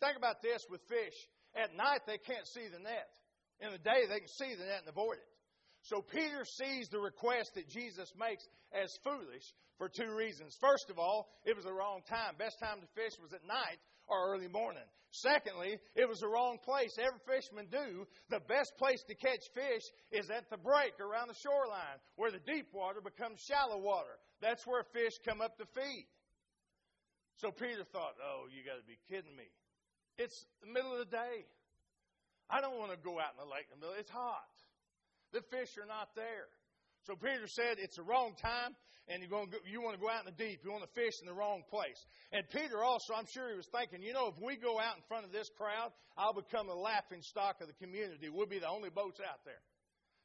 Think 0.00 0.16
about 0.16 0.42
this 0.42 0.62
with 0.70 0.80
fish. 0.86 1.16
At 1.54 1.74
night, 1.74 2.06
they 2.06 2.18
can't 2.18 2.46
see 2.46 2.68
the 2.70 2.78
net. 2.78 3.10
In 3.60 3.72
the 3.72 3.82
day, 3.82 4.06
they 4.06 4.22
can 4.22 4.34
see 4.38 4.54
the 4.54 4.66
net 4.66 4.86
and 4.86 4.88
avoid 4.88 5.18
it. 5.18 5.30
So 5.82 6.02
Peter 6.02 6.44
sees 6.44 6.88
the 6.88 6.98
request 6.98 7.54
that 7.54 7.68
Jesus 7.68 8.12
makes 8.18 8.46
as 8.74 8.90
foolish 9.02 9.46
for 9.78 9.88
two 9.88 10.14
reasons. 10.14 10.56
First 10.60 10.90
of 10.90 10.98
all, 10.98 11.30
it 11.44 11.56
was 11.56 11.64
the 11.64 11.72
wrong 11.72 12.02
time. 12.06 12.34
Best 12.38 12.58
time 12.58 12.80
to 12.80 12.86
fish 12.94 13.14
was 13.22 13.32
at 13.32 13.46
night 13.46 13.78
or 14.06 14.34
early 14.34 14.48
morning. 14.48 14.86
Secondly, 15.10 15.78
it 15.96 16.06
was 16.06 16.20
the 16.20 16.28
wrong 16.28 16.58
place. 16.62 16.94
Every 16.98 17.22
fisherman 17.26 17.66
do. 17.70 18.06
The 18.28 18.44
best 18.46 18.76
place 18.76 19.02
to 19.08 19.14
catch 19.14 19.42
fish 19.54 19.82
is 20.12 20.30
at 20.30 20.50
the 20.50 20.58
break 20.58 21.00
around 21.00 21.28
the 21.28 21.40
shoreline 21.42 21.98
where 22.16 22.30
the 22.30 22.44
deep 22.44 22.68
water 22.74 23.00
becomes 23.00 23.40
shallow 23.40 23.78
water. 23.78 24.20
That's 24.42 24.66
where 24.66 24.84
fish 24.92 25.16
come 25.26 25.40
up 25.40 25.56
to 25.58 25.66
feed. 25.74 26.06
So 27.38 27.54
Peter 27.54 27.86
thought, 27.94 28.18
oh, 28.18 28.50
you 28.50 28.66
got 28.66 28.82
to 28.82 28.86
be 28.86 28.98
kidding 29.06 29.34
me. 29.38 29.46
It's 30.18 30.34
the 30.58 30.66
middle 30.66 30.90
of 30.92 30.98
the 30.98 31.10
day. 31.10 31.46
I 32.50 32.60
don't 32.60 32.78
want 32.78 32.90
to 32.90 32.98
go 32.98 33.22
out 33.22 33.38
in 33.38 33.40
the 33.40 33.46
lake 33.46 33.70
in 33.70 33.78
the 33.78 33.86
middle. 33.86 33.94
It's 33.94 34.10
hot. 34.10 34.50
The 35.30 35.46
fish 35.46 35.70
are 35.78 35.86
not 35.86 36.10
there. 36.18 36.50
So 37.06 37.14
Peter 37.14 37.46
said 37.46 37.78
it's 37.78 37.94
the 37.94 38.02
wrong 38.02 38.34
time, 38.42 38.74
and 39.06 39.22
you're 39.22 39.30
going 39.30 39.46
to 39.48 39.54
go, 39.54 39.62
you 39.62 39.78
want 39.78 39.94
to 39.94 40.02
go 40.02 40.10
out 40.10 40.26
in 40.26 40.34
the 40.34 40.40
deep. 40.40 40.66
You 40.66 40.74
want 40.74 40.82
to 40.82 40.90
fish 40.98 41.14
in 41.22 41.30
the 41.30 41.36
wrong 41.36 41.62
place. 41.70 42.00
And 42.34 42.42
Peter 42.50 42.82
also, 42.82 43.14
I'm 43.14 43.30
sure 43.30 43.54
he 43.54 43.56
was 43.56 43.70
thinking, 43.70 44.02
you 44.02 44.12
know, 44.12 44.34
if 44.34 44.36
we 44.42 44.58
go 44.58 44.82
out 44.82 44.98
in 44.98 45.04
front 45.06 45.22
of 45.22 45.30
this 45.30 45.46
crowd, 45.54 45.94
I'll 46.18 46.34
become 46.34 46.66
the 46.66 46.74
laughing 46.76 47.22
stock 47.22 47.62
of 47.62 47.70
the 47.70 47.78
community. 47.78 48.28
We'll 48.28 48.50
be 48.50 48.58
the 48.58 48.68
only 48.68 48.90
boats 48.90 49.22
out 49.22 49.46
there. 49.46 49.62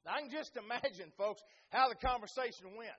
Now 0.02 0.18
I 0.18 0.26
can 0.26 0.34
just 0.34 0.58
imagine, 0.58 1.14
folks, 1.14 1.46
how 1.70 1.88
the 1.88 2.00
conversation 2.02 2.74
went 2.74 2.98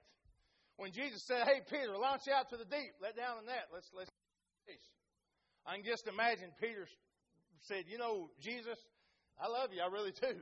when 0.76 0.93
Jesus 0.93 1.23
said, 1.26 1.47
"Hey 1.47 1.61
Peter, 1.69 1.97
launch 1.97 2.28
out 2.28 2.50
to 2.50 2.57
the 2.57 2.64
deep, 2.64 2.93
let 3.00 3.16
down 3.16 3.45
the 3.45 3.47
net. 3.47 3.69
Let's 3.73 3.90
let's 3.95 4.11
fish." 4.66 4.85
I 5.66 5.76
can 5.76 5.85
just 5.85 6.07
imagine 6.07 6.52
Peter 6.61 6.87
said, 7.64 7.85
You 7.88 7.99
know, 7.99 8.28
Jesus, 8.40 8.78
I 9.40 9.49
love 9.49 9.73
you. 9.73 9.81
I 9.81 9.88
really 9.88 10.12
do. 10.12 10.37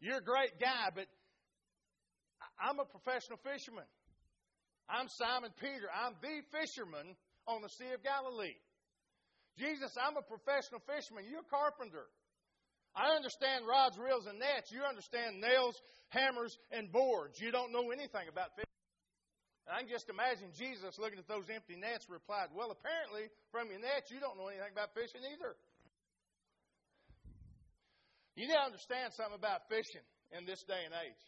You're 0.00 0.18
a 0.18 0.24
great 0.24 0.58
guy, 0.60 0.88
but 0.94 1.06
I'm 2.58 2.78
a 2.78 2.84
professional 2.84 3.38
fisherman. 3.44 3.84
I'm 4.88 5.08
Simon 5.08 5.50
Peter. 5.60 5.90
I'm 5.92 6.16
the 6.22 6.40
fisherman 6.48 7.14
on 7.46 7.60
the 7.60 7.68
Sea 7.68 7.92
of 7.92 8.02
Galilee. 8.02 8.56
Jesus, 9.58 9.92
I'm 10.00 10.16
a 10.16 10.22
professional 10.22 10.80
fisherman. 10.86 11.26
You're 11.28 11.44
a 11.44 11.50
carpenter. 11.50 12.06
I 12.96 13.14
understand 13.14 13.66
rods, 13.66 13.98
reels, 13.98 14.26
and 14.26 14.38
nets. 14.38 14.72
You 14.72 14.82
understand 14.82 15.42
nails, 15.42 15.76
hammers, 16.08 16.56
and 16.70 16.90
boards. 16.90 17.40
You 17.40 17.50
don't 17.50 17.72
know 17.72 17.90
anything 17.90 18.30
about 18.30 18.56
fishing. 18.56 18.77
And 19.68 19.76
I 19.76 19.84
can 19.84 19.92
just 19.92 20.08
imagine 20.08 20.48
Jesus 20.56 20.96
looking 20.96 21.20
at 21.20 21.28
those 21.28 21.44
empty 21.52 21.76
nets 21.76 22.08
replied, 22.08 22.48
Well, 22.56 22.72
apparently, 22.72 23.28
from 23.52 23.68
your 23.68 23.84
nets, 23.84 24.08
you 24.08 24.16
don't 24.16 24.40
know 24.40 24.48
anything 24.48 24.72
about 24.72 24.96
fishing 24.96 25.20
either. 25.28 25.60
You 28.32 28.48
need 28.48 28.56
to 28.56 28.64
understand 28.64 29.12
something 29.12 29.36
about 29.36 29.68
fishing 29.68 30.00
in 30.32 30.48
this 30.48 30.64
day 30.64 30.88
and 30.88 30.96
age. 30.96 31.24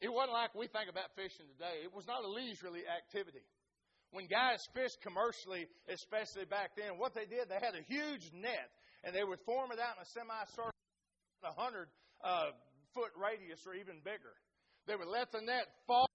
It 0.00 0.08
wasn't 0.08 0.40
like 0.40 0.56
we 0.56 0.72
think 0.72 0.88
about 0.88 1.12
fishing 1.12 1.44
today, 1.52 1.84
it 1.84 1.92
was 1.92 2.08
not 2.08 2.24
a 2.24 2.30
leisurely 2.32 2.88
activity. 2.88 3.44
When 4.16 4.24
guys 4.24 4.64
fished 4.72 5.04
commercially, 5.04 5.68
especially 5.92 6.48
back 6.48 6.80
then, 6.80 6.96
what 6.96 7.12
they 7.12 7.28
did, 7.28 7.52
they 7.52 7.60
had 7.60 7.76
a 7.76 7.84
huge 7.84 8.24
net 8.32 8.72
and 9.04 9.12
they 9.12 9.26
would 9.26 9.44
form 9.44 9.68
it 9.68 9.76
out 9.76 10.00
in 10.00 10.06
a 10.06 10.08
semicircle, 10.16 10.72
a 11.44 11.52
100 11.52 11.92
uh, 12.24 12.56
foot 12.96 13.12
radius 13.20 13.60
or 13.68 13.76
even 13.76 14.00
bigger. 14.00 14.32
They 14.88 14.96
would 14.96 15.10
let 15.10 15.28
the 15.34 15.44
net 15.44 15.68
fall 15.84 16.08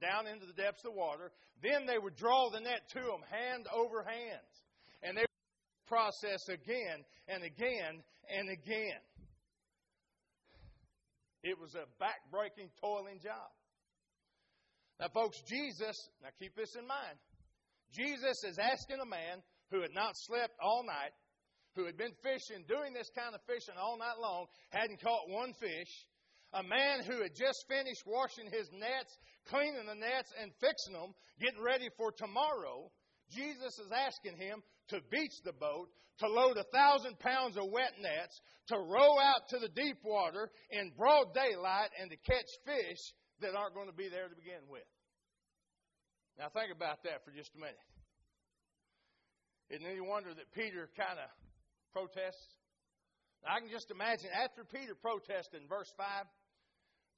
down 0.00 0.26
into 0.26 0.46
the 0.46 0.52
depths 0.52 0.84
of 0.84 0.94
water. 0.94 1.32
Then 1.62 1.86
they 1.86 1.98
would 1.98 2.16
draw 2.16 2.50
the 2.50 2.60
net 2.60 2.88
to 2.92 3.00
them, 3.00 3.22
hand 3.30 3.66
over 3.74 4.02
hand. 4.02 4.46
And 5.02 5.16
they 5.16 5.22
would 5.22 5.86
process 5.86 6.48
again 6.48 7.04
and 7.28 7.42
again 7.44 8.02
and 8.28 8.48
again. 8.50 9.00
It 11.42 11.58
was 11.58 11.74
a 11.74 11.90
back-breaking, 11.98 12.70
toiling 12.80 13.18
job. 13.18 13.50
Now, 15.00 15.08
folks, 15.12 15.42
Jesus, 15.48 15.98
now 16.22 16.30
keep 16.38 16.54
this 16.54 16.76
in 16.78 16.86
mind. 16.86 17.18
Jesus 17.90 18.44
is 18.46 18.58
asking 18.62 19.02
a 19.02 19.08
man 19.08 19.42
who 19.70 19.82
had 19.82 19.90
not 19.92 20.14
slept 20.14 20.54
all 20.62 20.84
night, 20.86 21.10
who 21.74 21.84
had 21.86 21.96
been 21.96 22.14
fishing, 22.22 22.62
doing 22.68 22.94
this 22.94 23.10
kind 23.10 23.34
of 23.34 23.40
fishing 23.42 23.74
all 23.74 23.98
night 23.98 24.20
long, 24.20 24.46
hadn't 24.70 25.02
caught 25.02 25.28
one 25.28 25.52
fish, 25.58 25.90
A 26.52 26.62
man 26.62 27.04
who 27.04 27.22
had 27.22 27.34
just 27.34 27.64
finished 27.68 28.04
washing 28.04 28.50
his 28.52 28.68
nets, 28.72 29.16
cleaning 29.48 29.86
the 29.86 29.94
nets, 29.94 30.28
and 30.40 30.52
fixing 30.60 30.92
them, 30.92 31.14
getting 31.40 31.62
ready 31.62 31.88
for 31.96 32.12
tomorrow. 32.12 32.92
Jesus 33.32 33.78
is 33.80 33.88
asking 33.90 34.36
him 34.36 34.62
to 34.88 35.00
beach 35.10 35.32
the 35.44 35.56
boat, 35.56 35.88
to 36.18 36.28
load 36.28 36.58
a 36.58 36.68
thousand 36.68 37.18
pounds 37.18 37.56
of 37.56 37.72
wet 37.72 37.96
nets, 38.00 38.38
to 38.68 38.76
row 38.76 39.16
out 39.18 39.48
to 39.48 39.58
the 39.58 39.72
deep 39.72 39.96
water 40.04 40.50
in 40.70 40.92
broad 40.96 41.32
daylight, 41.32 41.88
and 41.98 42.10
to 42.10 42.16
catch 42.18 42.50
fish 42.66 43.00
that 43.40 43.56
aren't 43.56 43.74
going 43.74 43.88
to 43.88 43.96
be 43.96 44.10
there 44.10 44.28
to 44.28 44.36
begin 44.36 44.68
with. 44.68 44.84
Now, 46.38 46.48
think 46.52 46.68
about 46.74 47.02
that 47.04 47.24
for 47.24 47.32
just 47.32 47.54
a 47.56 47.58
minute. 47.58 47.80
Isn't 49.70 49.88
any 49.88 50.04
wonder 50.04 50.34
that 50.34 50.52
Peter 50.52 50.90
kind 50.96 51.16
of 51.16 51.32
protests? 51.96 52.60
I 53.42 53.58
can 53.58 53.70
just 53.72 53.90
imagine 53.90 54.28
after 54.30 54.64
Peter 54.68 54.94
protested 54.94 55.62
in 55.62 55.66
verse 55.66 55.90
5, 55.96 56.06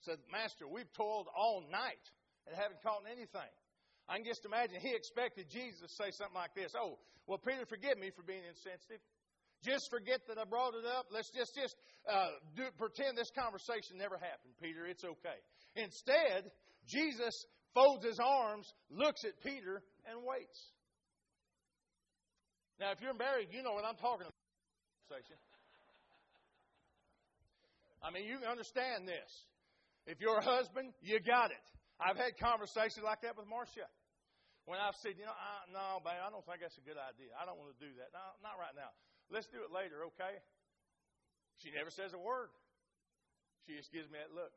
said, 0.04 0.18
Master, 0.30 0.68
we've 0.68 0.90
toiled 0.92 1.26
all 1.32 1.64
night 1.72 2.04
and 2.46 2.54
haven't 2.54 2.82
caught 2.82 3.02
anything. 3.08 3.52
I 4.08 4.20
can 4.20 4.24
just 4.24 4.44
imagine 4.44 4.80
he 4.80 4.92
expected 4.92 5.48
Jesus 5.48 5.80
to 5.80 5.88
say 5.88 6.12
something 6.12 6.36
like 6.36 6.54
this 6.54 6.72
Oh, 6.76 7.00
well, 7.26 7.40
Peter, 7.40 7.64
forgive 7.64 7.96
me 7.96 8.12
for 8.12 8.22
being 8.22 8.44
insensitive. 8.44 9.00
Just 9.64 9.88
forget 9.88 10.20
that 10.28 10.36
I 10.36 10.44
brought 10.44 10.76
it 10.76 10.84
up. 10.84 11.08
Let's 11.08 11.32
just 11.32 11.56
just 11.56 11.72
uh, 12.04 12.36
do, 12.52 12.68
pretend 12.76 13.16
this 13.16 13.32
conversation 13.32 13.96
never 13.96 14.20
happened, 14.20 14.52
Peter. 14.60 14.84
It's 14.84 15.04
okay. 15.04 15.40
Instead, 15.72 16.52
Jesus 16.84 17.32
folds 17.72 18.04
his 18.04 18.20
arms, 18.20 18.68
looks 18.92 19.24
at 19.24 19.40
Peter, 19.40 19.80
and 20.04 20.20
waits. 20.20 20.60
Now, 22.78 22.92
if 22.92 23.00
you're 23.00 23.16
married, 23.16 23.48
you 23.52 23.62
know 23.62 23.72
what 23.72 23.88
I'm 23.88 23.96
talking 23.96 24.28
about. 24.28 24.36
I 28.04 28.12
mean, 28.12 28.28
you 28.28 28.36
understand 28.44 29.08
this. 29.08 29.32
If 30.06 30.20
you're 30.20 30.36
a 30.36 30.44
husband, 30.44 30.92
you 31.00 31.16
got 31.20 31.50
it. 31.50 31.64
I've 31.96 32.20
had 32.20 32.36
conversations 32.36 33.04
like 33.04 33.24
that 33.24 33.36
with 33.36 33.48
Marcia. 33.48 33.88
When 34.64 34.80
I've 34.80 34.96
said, 35.04 35.16
you 35.20 35.28
know, 35.28 35.36
I, 35.36 35.68
no, 35.68 36.00
babe, 36.00 36.20
I 36.20 36.32
don't 36.32 36.44
think 36.44 36.64
that's 36.64 36.76
a 36.80 36.84
good 36.84 36.96
idea. 36.96 37.32
I 37.36 37.44
don't 37.44 37.60
want 37.60 37.76
to 37.76 37.80
do 37.80 37.92
that. 38.00 38.12
No, 38.16 38.24
not 38.40 38.56
right 38.56 38.72
now. 38.72 38.92
Let's 39.28 39.48
do 39.52 39.60
it 39.60 39.72
later, 39.72 40.08
okay? 40.12 40.40
She 41.60 41.72
never 41.72 41.92
says 41.92 42.16
a 42.16 42.20
word. 42.20 42.48
She 43.64 43.76
just 43.76 43.92
gives 43.92 44.08
me 44.08 44.20
that 44.20 44.32
look. 44.32 44.52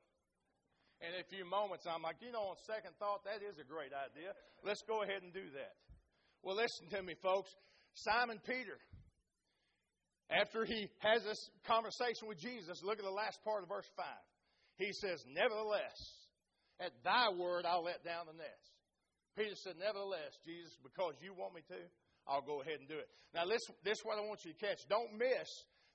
And 0.99 1.13
in 1.13 1.21
a 1.21 1.29
few 1.29 1.45
moments, 1.45 1.85
I'm 1.85 2.01
like, 2.01 2.19
you 2.23 2.31
know, 2.31 2.51
on 2.51 2.57
second 2.65 2.95
thought, 2.97 3.23
that 3.27 3.45
is 3.45 3.59
a 3.61 3.67
great 3.67 3.93
idea. 3.93 4.33
Let's 4.65 4.81
go 4.87 5.03
ahead 5.03 5.21
and 5.21 5.31
do 5.31 5.45
that. 5.53 5.75
Well, 6.41 6.57
listen 6.57 6.89
to 6.95 7.03
me, 7.03 7.13
folks. 7.21 7.51
Simon 7.93 8.41
Peter, 8.47 8.79
after 10.31 10.65
he 10.65 10.89
has 10.99 11.23
this 11.23 11.39
conversation 11.67 12.27
with 12.27 12.39
Jesus, 12.39 12.81
look 12.81 12.97
at 12.97 13.05
the 13.05 13.13
last 13.13 13.37
part 13.43 13.63
of 13.63 13.69
verse 13.69 13.87
5. 13.95 14.05
He 14.77 14.93
says, 14.93 15.23
Nevertheless, 15.33 15.97
at 16.79 16.93
thy 17.03 17.29
word 17.33 17.65
I'll 17.65 17.83
let 17.83 18.05
down 18.05 18.25
the 18.29 18.37
nets. 18.37 18.67
Peter 19.37 19.55
said, 19.55 19.75
Nevertheless, 19.77 20.37
Jesus, 20.45 20.73
because 20.81 21.13
you 21.21 21.33
want 21.33 21.53
me 21.53 21.61
to, 21.69 21.81
I'll 22.25 22.45
go 22.45 22.61
ahead 22.61 22.79
and 22.79 22.87
do 22.87 22.97
it. 22.97 23.09
Now, 23.33 23.45
this, 23.45 23.61
this 23.83 23.99
is 23.99 24.05
what 24.05 24.17
I 24.17 24.25
want 24.25 24.45
you 24.45 24.53
to 24.53 24.59
catch. 24.59 24.81
Don't 24.89 25.13
miss 25.17 25.49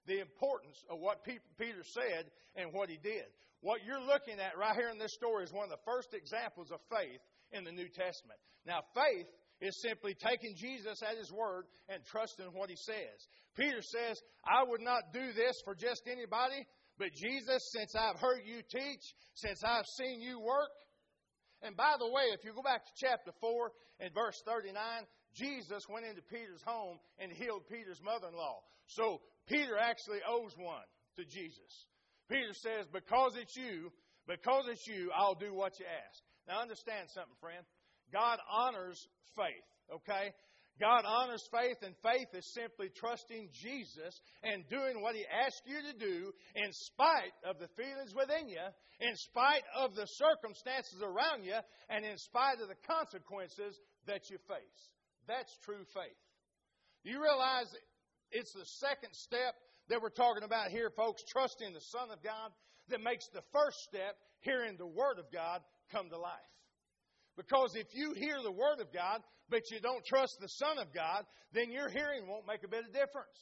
the 0.07 0.21
importance 0.21 0.79
of 0.91 0.99
what 0.99 1.25
Peter 1.25 1.83
said 1.95 2.31
and 2.57 2.73
what 2.73 2.91
he 2.91 2.99
did. 3.03 3.27
What 3.63 3.87
you're 3.87 4.03
looking 4.03 4.43
at 4.43 4.59
right 4.59 4.75
here 4.75 4.91
in 4.91 4.99
this 4.99 5.15
story 5.15 5.45
is 5.45 5.53
one 5.53 5.71
of 5.71 5.71
the 5.71 5.87
first 5.87 6.15
examples 6.15 6.71
of 6.71 6.81
faith 6.91 7.23
in 7.53 7.63
the 7.63 7.71
New 7.71 7.89
Testament. 7.89 8.39
Now, 8.67 8.83
faith 8.95 9.27
is 9.61 9.81
simply 9.81 10.15
taking 10.19 10.55
Jesus 10.59 10.99
at 11.03 11.17
his 11.17 11.31
word 11.31 11.67
and 11.89 12.03
trusting 12.11 12.47
what 12.55 12.71
he 12.71 12.77
says. 12.77 13.19
Peter 13.55 13.81
says, 13.81 14.19
I 14.45 14.65
would 14.67 14.81
not 14.81 15.13
do 15.13 15.33
this 15.33 15.55
for 15.65 15.75
just 15.75 16.03
anybody, 16.11 16.67
but 17.03 17.19
Jesus, 17.19 17.67
since 17.75 17.97
I've 17.99 18.21
heard 18.21 18.47
you 18.47 18.63
teach, 18.71 19.03
since 19.35 19.59
I've 19.67 19.87
seen 19.99 20.21
you 20.21 20.39
work, 20.39 20.71
and 21.61 21.77
by 21.77 21.99
the 21.99 22.07
way, 22.07 22.31
if 22.31 22.45
you 22.45 22.55
go 22.55 22.63
back 22.63 22.87
to 22.87 22.93
chapter 22.95 23.33
4 23.41 23.73
and 23.99 24.15
verse 24.15 24.41
39, 24.47 24.71
Jesus 25.35 25.83
went 25.91 26.07
into 26.07 26.23
Peter's 26.23 26.63
home 26.63 27.03
and 27.19 27.33
healed 27.33 27.67
Peter's 27.67 27.99
mother 28.05 28.29
in 28.31 28.39
law. 28.39 28.63
So 28.87 29.19
Peter 29.49 29.75
actually 29.83 30.23
owes 30.23 30.55
one 30.55 30.87
to 31.17 31.25
Jesus. 31.25 31.91
Peter 32.31 32.55
says, 32.55 32.87
Because 32.93 33.35
it's 33.35 33.57
you, 33.57 33.91
because 34.29 34.71
it's 34.71 34.87
you, 34.87 35.11
I'll 35.11 35.35
do 35.35 35.53
what 35.53 35.81
you 35.81 35.87
ask. 35.91 36.23
Now 36.47 36.63
understand 36.63 37.11
something, 37.11 37.35
friend. 37.41 37.67
God 38.13 38.39
honors 38.47 39.09
faith, 39.35 39.67
okay? 39.91 40.31
God 40.81 41.05
honors 41.07 41.47
faith, 41.53 41.79
and 41.83 41.95
faith 42.03 42.29
is 42.33 42.53
simply 42.55 42.89
trusting 42.97 43.51
Jesus 43.53 44.21
and 44.43 44.67
doing 44.69 45.01
what 45.01 45.15
He 45.15 45.25
asks 45.29 45.63
you 45.67 45.79
to 45.83 45.99
do 45.99 46.33
in 46.57 46.73
spite 46.73 47.37
of 47.45 47.59
the 47.59 47.69
feelings 47.77 48.15
within 48.15 48.49
you, 48.49 48.65
in 49.01 49.15
spite 49.17 49.65
of 49.77 49.95
the 49.95 50.07
circumstances 50.07 51.03
around 51.03 51.45
you, 51.45 51.57
and 51.91 52.05
in 52.05 52.17
spite 52.19 52.61
of 52.61 52.69
the 52.69 52.81
consequences 52.87 53.79
that 54.07 54.31
you 54.31 54.39
face. 54.49 54.81
That's 55.29 55.53
true 55.65 55.85
faith. 55.95 56.19
You 57.05 57.23
realize 57.23 57.67
it's 58.31 58.53
the 58.53 58.67
second 58.81 59.13
step 59.13 59.55
that 59.89 60.01
we're 60.01 60.11
talking 60.11 60.45
about 60.45 60.71
here, 60.71 60.91
folks, 60.97 61.23
trusting 61.29 61.73
the 61.73 61.85
Son 61.93 62.11
of 62.11 62.23
God, 62.23 62.51
that 62.89 63.03
makes 63.03 63.29
the 63.29 63.43
first 63.53 63.79
step, 63.85 64.17
hearing 64.41 64.77
the 64.77 64.87
Word 64.87 65.19
of 65.19 65.31
God, 65.33 65.61
come 65.91 66.09
to 66.09 66.19
life. 66.19 66.53
Because 67.37 67.75
if 67.75 67.87
you 67.95 68.13
hear 68.13 68.37
the 68.43 68.53
Word 68.53 68.81
of 68.81 68.93
God, 68.93 69.21
but 69.49 69.71
you 69.71 69.81
don't 69.81 70.05
trust 70.05 70.37
the 70.41 70.49
Son 70.49 70.79
of 70.79 70.93
God, 70.93 71.25
then 71.53 71.73
your 71.73 71.89
hearing 71.89 72.27
won't 72.27 72.47
make 72.47 72.65
a 72.65 72.69
bit 72.69 72.85
of 72.85 72.93
difference. 72.93 73.39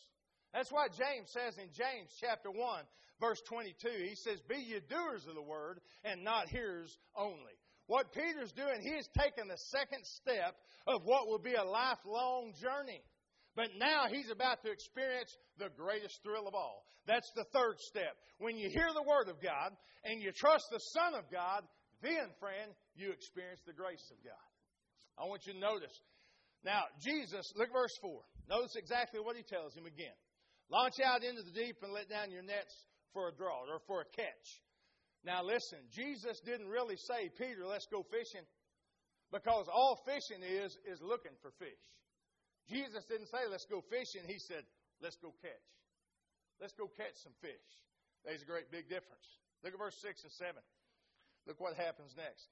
That's 0.55 0.71
why 0.71 0.89
James 0.89 1.31
says 1.31 1.59
in 1.59 1.69
James 1.75 2.11
chapter 2.21 2.51
1, 2.51 2.83
verse 3.21 3.41
22, 3.49 3.89
he 4.09 4.15
says, 4.15 4.41
Be 4.49 4.57
ye 4.57 4.81
doers 4.89 5.27
of 5.29 5.35
the 5.35 5.43
Word 5.43 5.81
and 6.05 6.25
not 6.25 6.49
hearers 6.49 6.97
only. 7.17 7.55
What 7.87 8.13
Peter's 8.13 8.53
doing, 8.53 8.83
he 8.83 8.95
is 8.95 9.09
taking 9.19 9.49
the 9.49 9.59
second 9.71 10.05
step 10.05 10.55
of 10.87 11.03
what 11.05 11.27
will 11.27 11.41
be 11.41 11.55
a 11.55 11.65
lifelong 11.65 12.53
journey. 12.61 13.03
But 13.57 13.71
now 13.79 14.07
he's 14.09 14.31
about 14.31 14.63
to 14.65 14.71
experience 14.71 15.37
the 15.59 15.71
greatest 15.77 16.23
thrill 16.23 16.47
of 16.47 16.55
all. 16.55 16.85
That's 17.07 17.31
the 17.35 17.45
third 17.53 17.81
step. 17.81 18.15
When 18.39 18.57
you 18.57 18.71
hear 18.71 18.89
the 18.95 19.03
Word 19.03 19.29
of 19.29 19.43
God 19.43 19.73
and 20.05 20.23
you 20.23 20.31
trust 20.31 20.67
the 20.71 20.79
Son 20.79 21.15
of 21.15 21.31
God, 21.33 21.63
then, 22.03 22.33
friend, 22.41 22.73
you 22.97 23.13
experience 23.13 23.61
the 23.67 23.77
grace 23.77 24.05
of 24.11 24.19
God. 24.25 24.49
I 25.21 25.29
want 25.29 25.47
you 25.47 25.53
to 25.53 25.61
notice. 25.61 25.93
Now, 26.65 26.89
Jesus, 27.01 27.53
look 27.57 27.69
at 27.69 27.77
verse 27.77 27.97
4. 28.01 28.21
Notice 28.49 28.77
exactly 28.77 29.21
what 29.21 29.37
he 29.37 29.45
tells 29.45 29.75
him 29.75 29.87
again. 29.87 30.17
Launch 30.69 31.01
out 31.05 31.25
into 31.25 31.43
the 31.43 31.53
deep 31.53 31.77
and 31.83 31.93
let 31.93 32.09
down 32.09 32.31
your 32.31 32.43
nets 32.43 32.73
for 33.13 33.29
a 33.29 33.35
draw 33.35 33.67
or 33.69 33.81
for 33.87 34.01
a 34.03 34.09
catch. 34.17 34.49
Now, 35.25 35.45
listen, 35.45 35.85
Jesus 35.93 36.41
didn't 36.45 36.69
really 36.69 36.97
say, 36.97 37.29
Peter, 37.37 37.67
let's 37.67 37.87
go 37.91 38.07
fishing, 38.09 38.47
because 39.33 39.69
all 39.69 40.01
fishing 40.07 40.41
is, 40.41 40.73
is 40.89 41.01
looking 41.03 41.37
for 41.43 41.53
fish. 41.59 41.85
Jesus 42.69 43.05
didn't 43.11 43.29
say, 43.29 43.45
let's 43.51 43.67
go 43.67 43.83
fishing. 43.91 44.25
He 44.25 44.39
said, 44.39 44.65
let's 45.03 45.17
go 45.21 45.35
catch. 45.43 45.69
Let's 46.61 46.73
go 46.73 46.89
catch 46.89 47.17
some 47.21 47.35
fish. 47.41 47.67
There's 48.25 48.43
a 48.43 48.49
great 48.49 48.71
big 48.71 48.89
difference. 48.89 49.27
Look 49.65 49.73
at 49.75 49.81
verse 49.81 49.97
6 50.01 50.25
and 50.25 50.33
7. 50.33 50.57
Look 51.47 51.61
what 51.61 51.77
happens 51.77 52.13
next. 52.17 52.49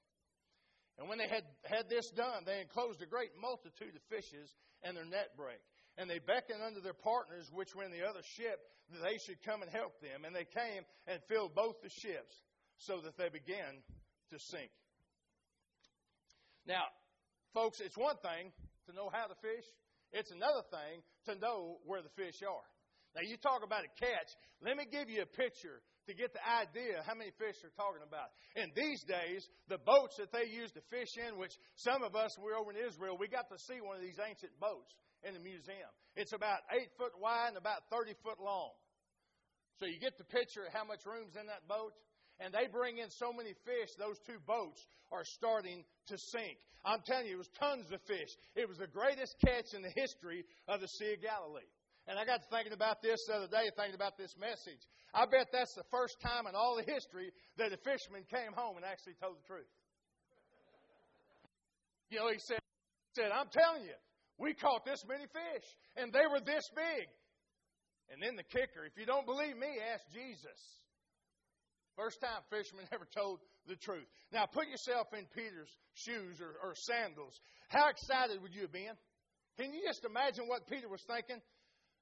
And 0.97 1.07
when 1.07 1.17
they 1.17 1.27
had 1.27 1.47
had 1.63 1.87
this 1.87 2.09
done, 2.11 2.43
they 2.45 2.59
enclosed 2.59 3.01
a 3.01 3.07
great 3.07 3.31
multitude 3.39 3.95
of 3.95 4.03
fishes, 4.11 4.51
and 4.83 4.95
their 4.95 5.05
net 5.05 5.35
brake. 5.37 5.63
And 5.97 6.09
they 6.09 6.19
beckoned 6.19 6.63
unto 6.63 6.81
their 6.81 6.95
partners, 6.95 7.47
which 7.51 7.75
were 7.75 7.83
in 7.83 7.91
the 7.91 8.03
other 8.03 8.23
ship, 8.35 8.59
that 8.91 9.03
they 9.03 9.17
should 9.23 9.43
come 9.43 9.61
and 9.61 9.71
help 9.71 9.99
them. 10.01 10.25
And 10.25 10.35
they 10.35 10.47
came 10.47 10.83
and 11.07 11.19
filled 11.27 11.55
both 11.55 11.79
the 11.81 11.89
ships, 11.89 12.35
so 12.79 12.99
that 13.03 13.17
they 13.17 13.29
began 13.29 13.83
to 14.31 14.39
sink. 14.39 14.71
Now, 16.67 16.83
folks, 17.53 17.79
it's 17.79 17.97
one 17.97 18.15
thing 18.19 18.51
to 18.87 18.95
know 18.95 19.09
how 19.11 19.27
to 19.27 19.35
fish, 19.41 19.65
it's 20.11 20.31
another 20.31 20.63
thing 20.71 21.03
to 21.25 21.35
know 21.39 21.77
where 21.85 22.01
the 22.01 22.13
fish 22.15 22.41
are. 22.43 22.67
Now, 23.15 23.21
you 23.21 23.37
talk 23.37 23.63
about 23.63 23.83
a 23.83 23.91
catch. 23.99 24.29
Let 24.61 24.77
me 24.77 24.85
give 24.89 25.09
you 25.09 25.21
a 25.23 25.25
picture 25.25 25.81
to 26.09 26.17
get 26.17 26.33
the 26.33 26.41
idea 26.41 27.05
how 27.05 27.13
many 27.13 27.29
fish 27.37 27.61
they're 27.61 27.77
talking 27.77 28.01
about. 28.01 28.33
And 28.57 28.73
these 28.73 29.05
days, 29.05 29.45
the 29.69 29.77
boats 29.77 30.17
that 30.17 30.33
they 30.33 30.49
use 30.49 30.73
to 30.73 30.83
fish 30.89 31.13
in, 31.21 31.37
which 31.37 31.53
some 31.77 32.01
of 32.01 32.17
us, 32.17 32.33
we're 32.41 32.57
over 32.57 32.73
in 32.73 32.81
Israel, 32.81 33.15
we 33.15 33.29
got 33.29 33.47
to 33.53 33.59
see 33.69 33.77
one 33.77 33.95
of 33.95 34.03
these 34.03 34.17
ancient 34.17 34.51
boats 34.57 34.89
in 35.21 35.37
the 35.37 35.43
museum. 35.43 35.89
It's 36.17 36.33
about 36.33 36.65
eight 36.73 36.89
foot 36.97 37.13
wide 37.21 37.53
and 37.53 37.61
about 37.61 37.85
30 37.93 38.17
foot 38.25 38.41
long. 38.41 38.73
So 39.77 39.85
you 39.85 40.01
get 40.01 40.17
the 40.17 40.27
picture 40.27 40.67
of 40.67 40.73
how 40.73 40.83
much 40.83 41.05
room's 41.05 41.37
in 41.39 41.47
that 41.47 41.69
boat. 41.69 41.93
And 42.39 42.53
they 42.53 42.71
bring 42.71 42.97
in 42.97 43.11
so 43.11 43.31
many 43.35 43.51
fish, 43.67 43.91
those 43.99 44.17
two 44.25 44.39
boats 44.47 44.79
are 45.11 45.23
starting 45.23 45.83
to 46.07 46.15
sink. 46.31 46.57
I'm 46.85 47.03
telling 47.05 47.27
you, 47.27 47.35
it 47.35 47.43
was 47.43 47.51
tons 47.59 47.91
of 47.91 47.99
fish. 48.07 48.31
It 48.55 48.67
was 48.67 48.77
the 48.77 48.87
greatest 48.87 49.35
catch 49.43 49.75
in 49.75 49.83
the 49.83 49.91
history 49.95 50.45
of 50.67 50.79
the 50.79 50.87
Sea 50.87 51.19
of 51.19 51.21
Galilee. 51.21 51.67
And 52.09 52.17
I 52.17 52.25
got 52.25 52.41
to 52.41 52.49
thinking 52.49 52.73
about 52.73 53.05
this 53.05 53.21
the 53.29 53.37
other 53.37 53.51
day, 53.53 53.69
thinking 53.77 53.93
about 53.93 54.17
this 54.17 54.33
message. 54.33 54.81
I 55.13 55.29
bet 55.29 55.53
that's 55.53 55.77
the 55.77 55.85
first 55.93 56.17
time 56.17 56.49
in 56.49 56.57
all 56.57 56.73
the 56.73 56.87
history 56.89 57.29
that 57.61 57.69
a 57.69 57.77
fisherman 57.85 58.25
came 58.25 58.49
home 58.57 58.81
and 58.81 58.83
actually 58.83 59.13
told 59.21 59.37
the 59.37 59.45
truth. 59.45 59.69
You 62.09 62.17
know, 62.17 62.33
he 62.33 62.41
said, 62.41 62.57
said, 63.13 63.29
I'm 63.29 63.53
telling 63.53 63.85
you, 63.85 63.93
we 64.41 64.57
caught 64.57 64.89
this 64.89 65.05
many 65.05 65.29
fish, 65.29 65.67
and 66.01 66.09
they 66.09 66.25
were 66.25 66.41
this 66.41 66.65
big. 66.73 67.05
And 68.09 68.17
then 68.17 68.33
the 68.33 68.47
kicker, 68.49 68.89
if 68.89 68.97
you 68.97 69.05
don't 69.05 69.29
believe 69.29 69.53
me, 69.53 69.69
ask 69.93 70.01
Jesus. 70.09 70.57
First 71.93 72.25
time 72.25 72.41
fisherman 72.49 72.89
ever 72.95 73.05
told 73.05 73.37
the 73.69 73.77
truth. 73.77 74.09
Now 74.33 74.49
put 74.49 74.65
yourself 74.65 75.13
in 75.13 75.29
Peter's 75.29 75.69
shoes 75.93 76.41
or, 76.41 76.57
or 76.57 76.73
sandals. 76.73 77.37
How 77.69 77.93
excited 77.93 78.41
would 78.41 78.57
you 78.57 78.65
have 78.65 78.73
been? 78.73 78.97
Can 79.61 79.77
you 79.77 79.85
just 79.85 80.05
imagine 80.05 80.49
what 80.49 80.65
Peter 80.65 80.89
was 80.89 81.05
thinking? 81.05 81.37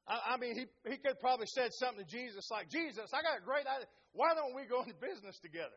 I, 0.08 0.34
I 0.34 0.38
mean, 0.38 0.56
he, 0.56 0.65
he 0.89 0.98
could 0.98 1.20
probably 1.20 1.48
said 1.48 1.74
something 1.74 2.06
to 2.06 2.10
Jesus 2.10 2.50
like, 2.50 2.70
Jesus, 2.70 3.12
I 3.13 3.22
got 3.22 3.38
a 3.38 3.46
great 3.46 3.67
idea. 3.67 3.88
Why 4.13 4.34
don't 4.34 4.56
we 4.56 4.65
go 4.65 4.82
into 4.86 4.96
business 4.96 5.38
together? 5.39 5.76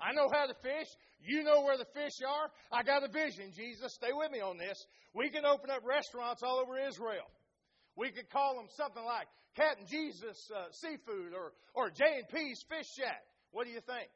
I 0.00 0.12
know 0.12 0.28
how 0.32 0.46
to 0.46 0.54
fish. 0.62 0.88
You 1.20 1.44
know 1.44 1.60
where 1.60 1.76
the 1.76 1.88
fish 1.92 2.24
are. 2.24 2.48
I 2.72 2.82
got 2.82 3.04
a 3.04 3.08
vision, 3.12 3.52
Jesus. 3.52 3.92
Stay 3.94 4.12
with 4.12 4.32
me 4.32 4.40
on 4.40 4.56
this. 4.56 4.80
We 5.12 5.28
can 5.28 5.44
open 5.44 5.68
up 5.68 5.84
restaurants 5.84 6.42
all 6.42 6.58
over 6.60 6.78
Israel. 6.78 7.28
We 7.96 8.10
could 8.10 8.30
call 8.30 8.56
them 8.56 8.68
something 8.76 9.04
like 9.04 9.28
Captain 9.56 9.84
Jesus 9.86 10.38
uh, 10.56 10.72
Seafood 10.72 11.34
or, 11.34 11.52
or 11.74 11.90
J&P's 11.90 12.64
Fish 12.64 12.88
Shack. 12.96 13.20
What 13.52 13.66
do 13.66 13.72
you 13.72 13.80
think? 13.84 14.08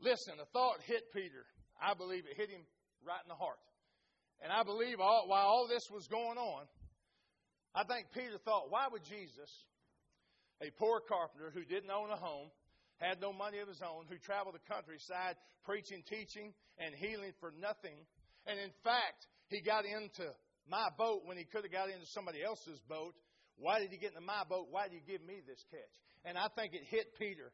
Listen, 0.00 0.34
a 0.40 0.46
thought 0.52 0.80
hit 0.86 1.12
Peter. 1.12 1.44
I 1.76 1.92
believe 1.92 2.24
it 2.24 2.36
hit 2.36 2.48
him 2.48 2.64
right 3.04 3.20
in 3.22 3.28
the 3.28 3.36
heart. 3.36 3.60
And 4.40 4.52
I 4.52 4.62
believe 4.62 5.00
all, 5.00 5.24
while 5.26 5.46
all 5.46 5.66
this 5.68 5.88
was 5.90 6.06
going 6.08 6.38
on, 6.38 6.64
I 7.76 7.84
think 7.84 8.08
Peter 8.16 8.40
thought, 8.40 8.72
why 8.72 8.88
would 8.90 9.04
Jesus, 9.04 9.52
a 10.64 10.72
poor 10.80 11.04
carpenter 11.04 11.52
who 11.52 11.60
didn't 11.62 11.92
own 11.92 12.08
a 12.08 12.16
home, 12.16 12.48
had 12.96 13.20
no 13.20 13.36
money 13.36 13.60
of 13.60 13.68
his 13.68 13.84
own, 13.84 14.08
who 14.08 14.16
traveled 14.16 14.56
the 14.56 14.64
countryside 14.72 15.36
preaching, 15.62 16.00
teaching, 16.08 16.56
and 16.80 16.94
healing 16.96 17.36
for 17.38 17.52
nothing, 17.60 18.00
and 18.46 18.56
in 18.58 18.72
fact, 18.82 19.28
he 19.52 19.60
got 19.60 19.84
into 19.84 20.24
my 20.64 20.88
boat 20.96 21.22
when 21.28 21.36
he 21.36 21.44
could 21.44 21.68
have 21.68 21.72
got 21.74 21.90
into 21.90 22.06
somebody 22.16 22.42
else's 22.42 22.80
boat. 22.88 23.12
Why 23.58 23.78
did 23.78 23.90
he 23.90 23.98
get 23.98 24.16
into 24.16 24.24
my 24.24 24.42
boat? 24.48 24.68
Why 24.70 24.88
did 24.88 24.94
you 24.94 25.04
give 25.06 25.20
me 25.26 25.44
this 25.46 25.62
catch? 25.70 25.94
And 26.24 26.38
I 26.38 26.48
think 26.56 26.72
it 26.72 26.82
hit 26.88 27.12
Peter. 27.18 27.52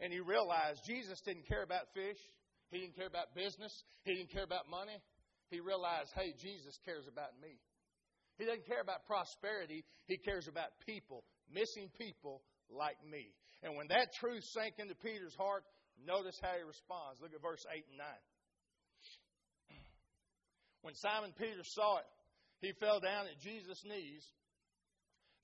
And 0.00 0.12
he 0.12 0.20
realized 0.20 0.80
Jesus 0.86 1.20
didn't 1.20 1.46
care 1.46 1.62
about 1.62 1.92
fish. 1.94 2.18
He 2.70 2.80
didn't 2.80 2.96
care 2.96 3.06
about 3.06 3.34
business. 3.34 3.72
He 4.04 4.14
didn't 4.14 4.32
care 4.32 4.44
about 4.44 4.70
money. 4.70 4.96
He 5.50 5.60
realized, 5.60 6.10
hey, 6.14 6.34
Jesus 6.40 6.78
cares 6.84 7.04
about 7.06 7.36
me. 7.42 7.58
He 8.40 8.48
doesn't 8.48 8.64
care 8.64 8.80
about 8.80 9.04
prosperity. 9.04 9.84
He 10.08 10.16
cares 10.16 10.48
about 10.48 10.72
people, 10.88 11.24
missing 11.52 11.92
people 12.00 12.40
like 12.72 12.96
me. 13.04 13.36
And 13.62 13.76
when 13.76 13.92
that 13.92 14.16
truth 14.16 14.44
sank 14.56 14.80
into 14.80 14.96
Peter's 14.96 15.36
heart, 15.36 15.62
notice 16.00 16.40
how 16.40 16.56
he 16.56 16.64
responds. 16.64 17.20
Look 17.20 17.36
at 17.36 17.44
verse 17.44 17.60
8 17.68 17.84
and 17.92 18.00
9. 18.00 18.06
When 20.80 20.96
Simon 20.96 21.36
Peter 21.36 21.60
saw 21.76 21.98
it, 22.00 22.08
he 22.64 22.72
fell 22.80 23.00
down 23.00 23.28
at 23.28 23.36
Jesus' 23.44 23.84
knees, 23.84 24.24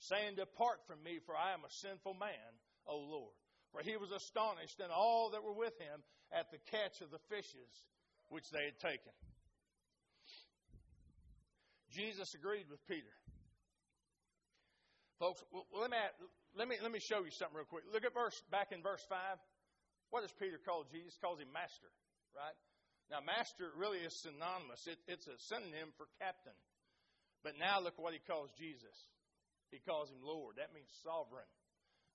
saying, 0.09 0.41
Depart 0.41 0.81
from 0.89 1.05
me, 1.05 1.21
for 1.29 1.37
I 1.37 1.53
am 1.53 1.69
a 1.69 1.77
sinful 1.85 2.17
man, 2.17 2.53
O 2.89 2.97
Lord. 2.97 3.37
For 3.73 3.85
he 3.85 4.01
was 4.01 4.09
astonished, 4.09 4.81
and 4.81 4.89
all 4.89 5.37
that 5.37 5.45
were 5.45 5.53
with 5.53 5.77
him, 5.77 6.01
at 6.33 6.49
the 6.49 6.65
catch 6.73 7.05
of 7.05 7.13
the 7.13 7.21
fishes 7.29 7.69
which 8.33 8.49
they 8.49 8.65
had 8.65 8.81
taken. 8.81 9.13
Jesus 11.97 12.37
agreed 12.37 12.69
with 12.69 12.85
Peter. 12.85 13.09
Folks, 15.17 15.41
let 15.73 15.89
me, 15.89 15.97
let 16.53 16.69
me, 16.69 16.77
let 16.85 16.93
me 16.93 17.01
show 17.01 17.25
you 17.25 17.33
something 17.33 17.57
real 17.57 17.65
quick. 17.65 17.89
Look 17.89 18.05
at 18.05 18.13
verse 18.13 18.37
back 18.53 18.69
in 18.69 18.85
verse 18.85 19.01
5. 19.09 19.17
What 20.13 20.21
does 20.21 20.37
Peter 20.37 20.61
call 20.61 20.85
Jesus? 20.93 21.17
He 21.17 21.25
calls 21.25 21.41
him 21.41 21.49
master, 21.57 21.89
right? 22.37 22.55
Now, 23.09 23.25
master 23.25 23.73
really 23.81 24.05
is 24.05 24.13
synonymous. 24.21 24.85
It, 24.85 25.01
it's 25.09 25.25
a 25.25 25.41
synonym 25.49 25.97
for 25.97 26.05
captain. 26.21 26.55
But 27.41 27.57
now 27.57 27.81
look 27.81 27.97
what 27.97 28.13
he 28.13 28.21
calls 28.21 28.53
Jesus. 28.61 28.93
He 29.73 29.81
calls 29.81 30.13
him 30.13 30.21
Lord. 30.21 30.61
That 30.61 30.77
means 30.77 30.93
sovereign. 31.01 31.49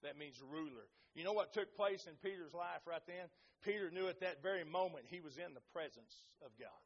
That 0.05 0.19
means 0.19 0.37
ruler. 0.45 0.85
You 1.17 1.25
know 1.25 1.33
what 1.33 1.57
took 1.57 1.73
place 1.73 2.05
in 2.05 2.13
Peter's 2.21 2.53
life 2.53 2.85
right 2.85 3.03
then? 3.09 3.33
Peter 3.65 3.89
knew 3.89 4.07
at 4.07 4.21
that 4.21 4.45
very 4.45 4.63
moment 4.63 5.09
he 5.09 5.21
was 5.21 5.37
in 5.37 5.53
the 5.57 5.65
presence 5.73 6.13
of 6.45 6.53
God. 6.57 6.81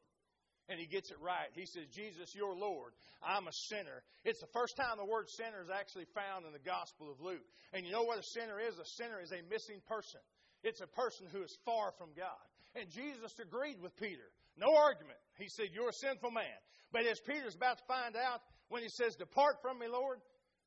And 0.68 0.80
he 0.80 0.86
gets 0.86 1.10
it 1.10 1.18
right. 1.22 1.46
He 1.54 1.66
says, 1.66 1.86
Jesus, 1.94 2.34
you're 2.34 2.56
Lord. 2.56 2.90
I'm 3.22 3.46
a 3.46 3.54
sinner. 3.70 4.02
It's 4.24 4.40
the 4.40 4.50
first 4.50 4.76
time 4.76 4.98
the 4.98 5.06
word 5.06 5.30
sinner 5.30 5.62
is 5.62 5.70
actually 5.70 6.10
found 6.10 6.44
in 6.44 6.52
the 6.52 6.62
Gospel 6.66 7.06
of 7.06 7.20
Luke. 7.20 7.46
And 7.72 7.86
you 7.86 7.92
know 7.92 8.02
what 8.02 8.18
a 8.18 8.26
sinner 8.34 8.58
is? 8.58 8.74
A 8.74 8.88
sinner 8.98 9.22
is 9.22 9.30
a 9.30 9.46
missing 9.46 9.78
person. 9.86 10.18
It's 10.66 10.82
a 10.82 10.90
person 10.90 11.30
who 11.30 11.42
is 11.42 11.54
far 11.64 11.94
from 11.94 12.10
God. 12.18 12.42
And 12.74 12.90
Jesus 12.90 13.30
agreed 13.38 13.78
with 13.80 13.94
Peter. 13.96 14.26
No 14.58 14.74
argument. 14.74 15.18
He 15.38 15.48
said, 15.48 15.70
You're 15.72 15.90
a 15.90 16.02
sinful 16.02 16.30
man. 16.30 16.58
But 16.92 17.06
as 17.06 17.20
Peter's 17.20 17.54
about 17.54 17.78
to 17.78 17.84
find 17.86 18.16
out, 18.16 18.42
when 18.68 18.82
he 18.82 18.88
says, 18.88 19.14
Depart 19.14 19.62
from 19.62 19.78
me, 19.78 19.86
Lord, 19.86 20.18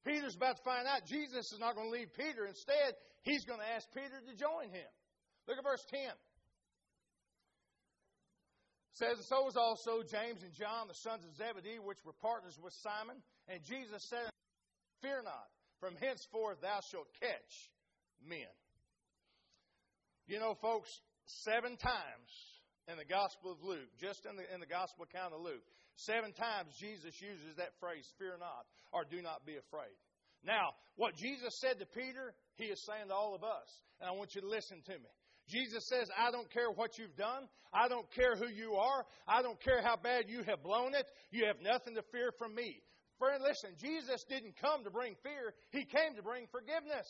Peter's 0.05 0.35
about 0.35 0.57
to 0.57 0.63
find 0.63 0.87
out 0.87 1.05
Jesus 1.05 1.51
is 1.51 1.59
not 1.59 1.75
going 1.75 1.91
to 1.91 1.93
leave 1.93 2.13
Peter. 2.15 2.45
Instead, 2.45 2.95
he's 3.23 3.43
going 3.43 3.59
to 3.59 3.69
ask 3.75 3.87
Peter 3.93 4.23
to 4.23 4.33
join 4.35 4.71
him. 4.71 4.87
Look 5.47 5.57
at 5.57 5.63
verse 5.63 5.83
10. 5.91 5.99
Says, 8.99 9.23
So 9.31 9.47
was 9.47 9.55
also 9.55 10.03
James 10.03 10.43
and 10.43 10.51
John, 10.51 10.91
the 10.91 10.99
sons 11.07 11.23
of 11.23 11.31
Zebedee, 11.39 11.79
which 11.79 12.03
were 12.03 12.15
partners 12.19 12.59
with 12.59 12.75
Simon. 12.83 13.15
And 13.47 13.63
Jesus 13.63 14.03
said, 14.11 14.27
Fear 14.99 15.23
not, 15.23 15.47
from 15.79 15.95
henceforth 15.95 16.59
thou 16.59 16.83
shalt 16.91 17.07
catch 17.23 17.53
men. 18.19 18.51
You 20.27 20.43
know, 20.43 20.53
folks, 20.59 20.91
seven 21.47 21.79
times 21.79 22.29
in 22.91 22.99
the 22.99 23.07
Gospel 23.07 23.55
of 23.55 23.63
Luke, 23.63 23.87
just 24.03 24.27
in 24.27 24.35
the, 24.35 24.43
in 24.53 24.59
the 24.59 24.67
Gospel 24.67 25.07
account 25.07 25.31
of 25.31 25.39
Luke, 25.39 25.63
seven 25.95 26.35
times 26.35 26.75
Jesus 26.75 27.15
uses 27.23 27.55
that 27.55 27.79
phrase, 27.79 28.03
fear 28.19 28.35
not, 28.35 28.67
or 28.91 29.07
do 29.07 29.23
not 29.23 29.47
be 29.47 29.55
afraid. 29.55 29.95
Now, 30.43 30.75
what 30.99 31.15
Jesus 31.15 31.55
said 31.63 31.79
to 31.79 31.87
Peter, 31.87 32.35
he 32.55 32.65
is 32.65 32.83
saying 32.83 33.07
to 33.07 33.15
all 33.15 33.31
of 33.31 33.47
us. 33.47 33.67
And 33.99 34.09
I 34.09 34.11
want 34.11 34.35
you 34.35 34.41
to 34.41 34.47
listen 34.47 34.83
to 34.85 34.95
me. 34.99 35.13
Jesus 35.49 35.87
says, 35.87 36.07
I 36.17 36.31
don't 36.31 36.49
care 36.51 36.69
what 36.69 36.97
you've 36.97 37.15
done. 37.15 37.49
I 37.73 37.87
don't 37.87 38.09
care 38.11 38.35
who 38.35 38.47
you 38.47 38.75
are. 38.75 39.05
I 39.27 39.41
don't 39.41 39.59
care 39.59 39.81
how 39.81 39.95
bad 39.97 40.25
you 40.27 40.43
have 40.43 40.63
blown 40.63 40.93
it. 40.93 41.09
You 41.31 41.45
have 41.47 41.61
nothing 41.61 41.95
to 41.95 42.03
fear 42.11 42.31
from 42.37 42.55
me. 42.55 42.81
Friend, 43.17 43.41
listen, 43.43 43.71
Jesus 43.81 44.23
didn't 44.29 44.55
come 44.61 44.83
to 44.83 44.89
bring 44.89 45.15
fear. 45.23 45.53
He 45.71 45.83
came 45.83 46.15
to 46.15 46.23
bring 46.23 46.47
forgiveness. 46.51 47.07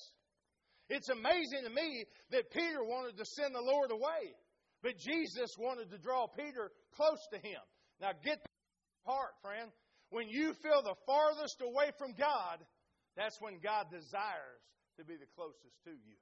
It's 0.89 1.10
amazing 1.10 1.63
to 1.65 1.69
me 1.69 2.06
that 2.32 2.49
Peter 2.52 2.84
wanted 2.84 3.17
to 3.17 3.25
send 3.25 3.54
the 3.54 3.62
Lord 3.62 3.91
away. 3.91 4.34
But 4.82 4.97
Jesus 4.97 5.54
wanted 5.60 5.91
to 5.91 5.97
draw 5.99 6.25
Peter 6.28 6.71
close 6.95 7.21
to 7.32 7.38
him. 7.38 7.62
Now 8.02 8.12
get 8.23 8.41
the 8.41 8.49
part, 9.06 9.36
friend. 9.43 9.69
When 10.10 10.30
you 10.30 10.56
feel 10.63 10.82
the 10.82 10.95
farthest 11.06 11.62
away 11.62 11.91
from 11.99 12.15
God, 12.17 12.58
that's 13.15 13.38
when 13.39 13.60
God 13.62 13.91
desires 13.91 14.63
to 14.97 15.06
be 15.06 15.13
the 15.13 15.30
closest 15.36 15.78
to 15.84 15.91
you. 15.91 16.17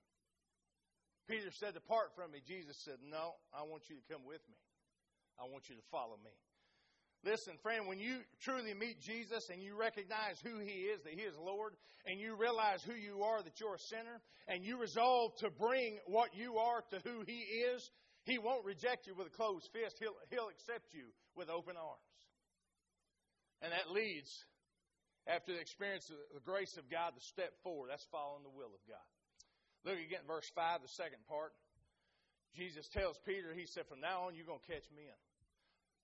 Peter 1.28 1.52
said, 1.52 1.74
Depart 1.74 2.16
from 2.16 2.32
me. 2.32 2.40
Jesus 2.48 2.78
said, 2.84 2.96
No, 3.04 3.36
I 3.54 3.64
want 3.64 3.90
you 3.90 3.96
to 3.96 4.14
come 4.14 4.26
with 4.26 4.42
me. 4.50 4.58
I 5.40 5.44
want 5.44 5.70
you 5.70 5.76
to 5.76 5.82
follow 5.92 6.18
me. 6.24 6.32
Listen, 7.24 7.58
friend, 7.62 7.88
when 7.88 8.00
you 8.00 8.20
truly 8.42 8.74
meet 8.74 9.02
Jesus 9.02 9.50
and 9.50 9.62
you 9.62 9.76
recognize 9.76 10.40
who 10.44 10.60
He 10.60 10.88
is, 10.88 11.02
that 11.04 11.14
He 11.14 11.22
is 11.22 11.36
Lord, 11.38 11.74
and 12.06 12.20
you 12.20 12.36
realize 12.36 12.84
who 12.84 12.94
you 12.94 13.24
are, 13.24 13.42
that 13.42 13.60
you're 13.60 13.76
a 13.76 13.80
sinner, 13.80 14.22
and 14.48 14.64
you 14.64 14.80
resolve 14.80 15.36
to 15.38 15.50
bring 15.50 15.98
what 16.06 16.36
you 16.36 16.58
are 16.58 16.84
to 16.92 17.00
who 17.04 17.24
He 17.26 17.42
is, 17.74 17.90
he 18.28 18.38
won't 18.38 18.66
reject 18.66 19.08
you 19.08 19.16
with 19.16 19.28
a 19.28 19.30
closed 19.30 19.70
fist. 19.72 19.96
He'll, 20.00 20.20
he'll 20.30 20.50
accept 20.52 20.94
you 20.94 21.08
with 21.36 21.50
open 21.50 21.80
arms. 21.80 22.12
And 23.62 23.72
that 23.72 23.90
leads, 23.90 24.44
after 25.26 25.54
the 25.54 25.60
experience 25.60 26.12
of 26.12 26.18
the 26.34 26.44
grace 26.44 26.76
of 26.76 26.92
God, 26.92 27.16
to 27.16 27.22
step 27.24 27.56
forward. 27.64 27.90
That's 27.90 28.06
following 28.12 28.44
the 28.44 28.52
will 28.52 28.76
of 28.76 28.84
God. 28.84 29.08
Look 29.86 30.00
again 30.00 30.26
verse 30.28 30.50
5, 30.56 30.82
the 30.82 30.88
second 30.88 31.22
part. 31.28 31.54
Jesus 32.56 32.88
tells 32.90 33.20
Peter, 33.26 33.54
He 33.54 33.66
said, 33.66 33.86
From 33.88 34.02
now 34.02 34.28
on, 34.28 34.36
you're 34.36 34.50
going 34.50 34.64
to 34.66 34.72
catch 34.72 34.86
men. 34.96 35.14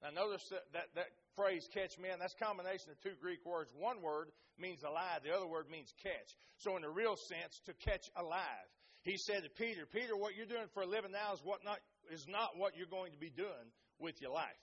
Now, 0.04 0.12
notice 0.12 0.44
that, 0.52 0.68
that, 0.74 0.88
that 0.96 1.10
phrase, 1.36 1.68
catch 1.74 1.98
men, 1.98 2.20
that's 2.20 2.36
combination 2.36 2.92
of 2.92 3.00
two 3.02 3.16
Greek 3.22 3.40
words. 3.46 3.72
One 3.74 4.02
word 4.04 4.30
means 4.60 4.84
alive, 4.84 5.24
the 5.24 5.32
other 5.32 5.48
word 5.48 5.72
means 5.72 5.94
catch. 6.04 6.30
So, 6.60 6.76
in 6.76 6.84
the 6.84 6.92
real 6.92 7.16
sense, 7.16 7.60
to 7.66 7.74
catch 7.74 8.06
alive. 8.16 8.68
He 9.04 9.18
said 9.18 9.44
to 9.44 9.50
Peter, 9.50 9.86
Peter, 9.86 10.16
what 10.16 10.36
you're 10.36 10.48
doing 10.48 10.72
for 10.74 10.84
a 10.84 10.88
living 10.88 11.12
now 11.12 11.34
is 11.34 11.40
what 11.44 11.64
not 11.64 11.80
is 12.12 12.26
not 12.28 12.56
what 12.56 12.76
you're 12.76 12.88
going 12.88 13.12
to 13.12 13.20
be 13.20 13.30
doing 13.30 13.68
with 14.00 14.22
your 14.22 14.32
life. 14.32 14.60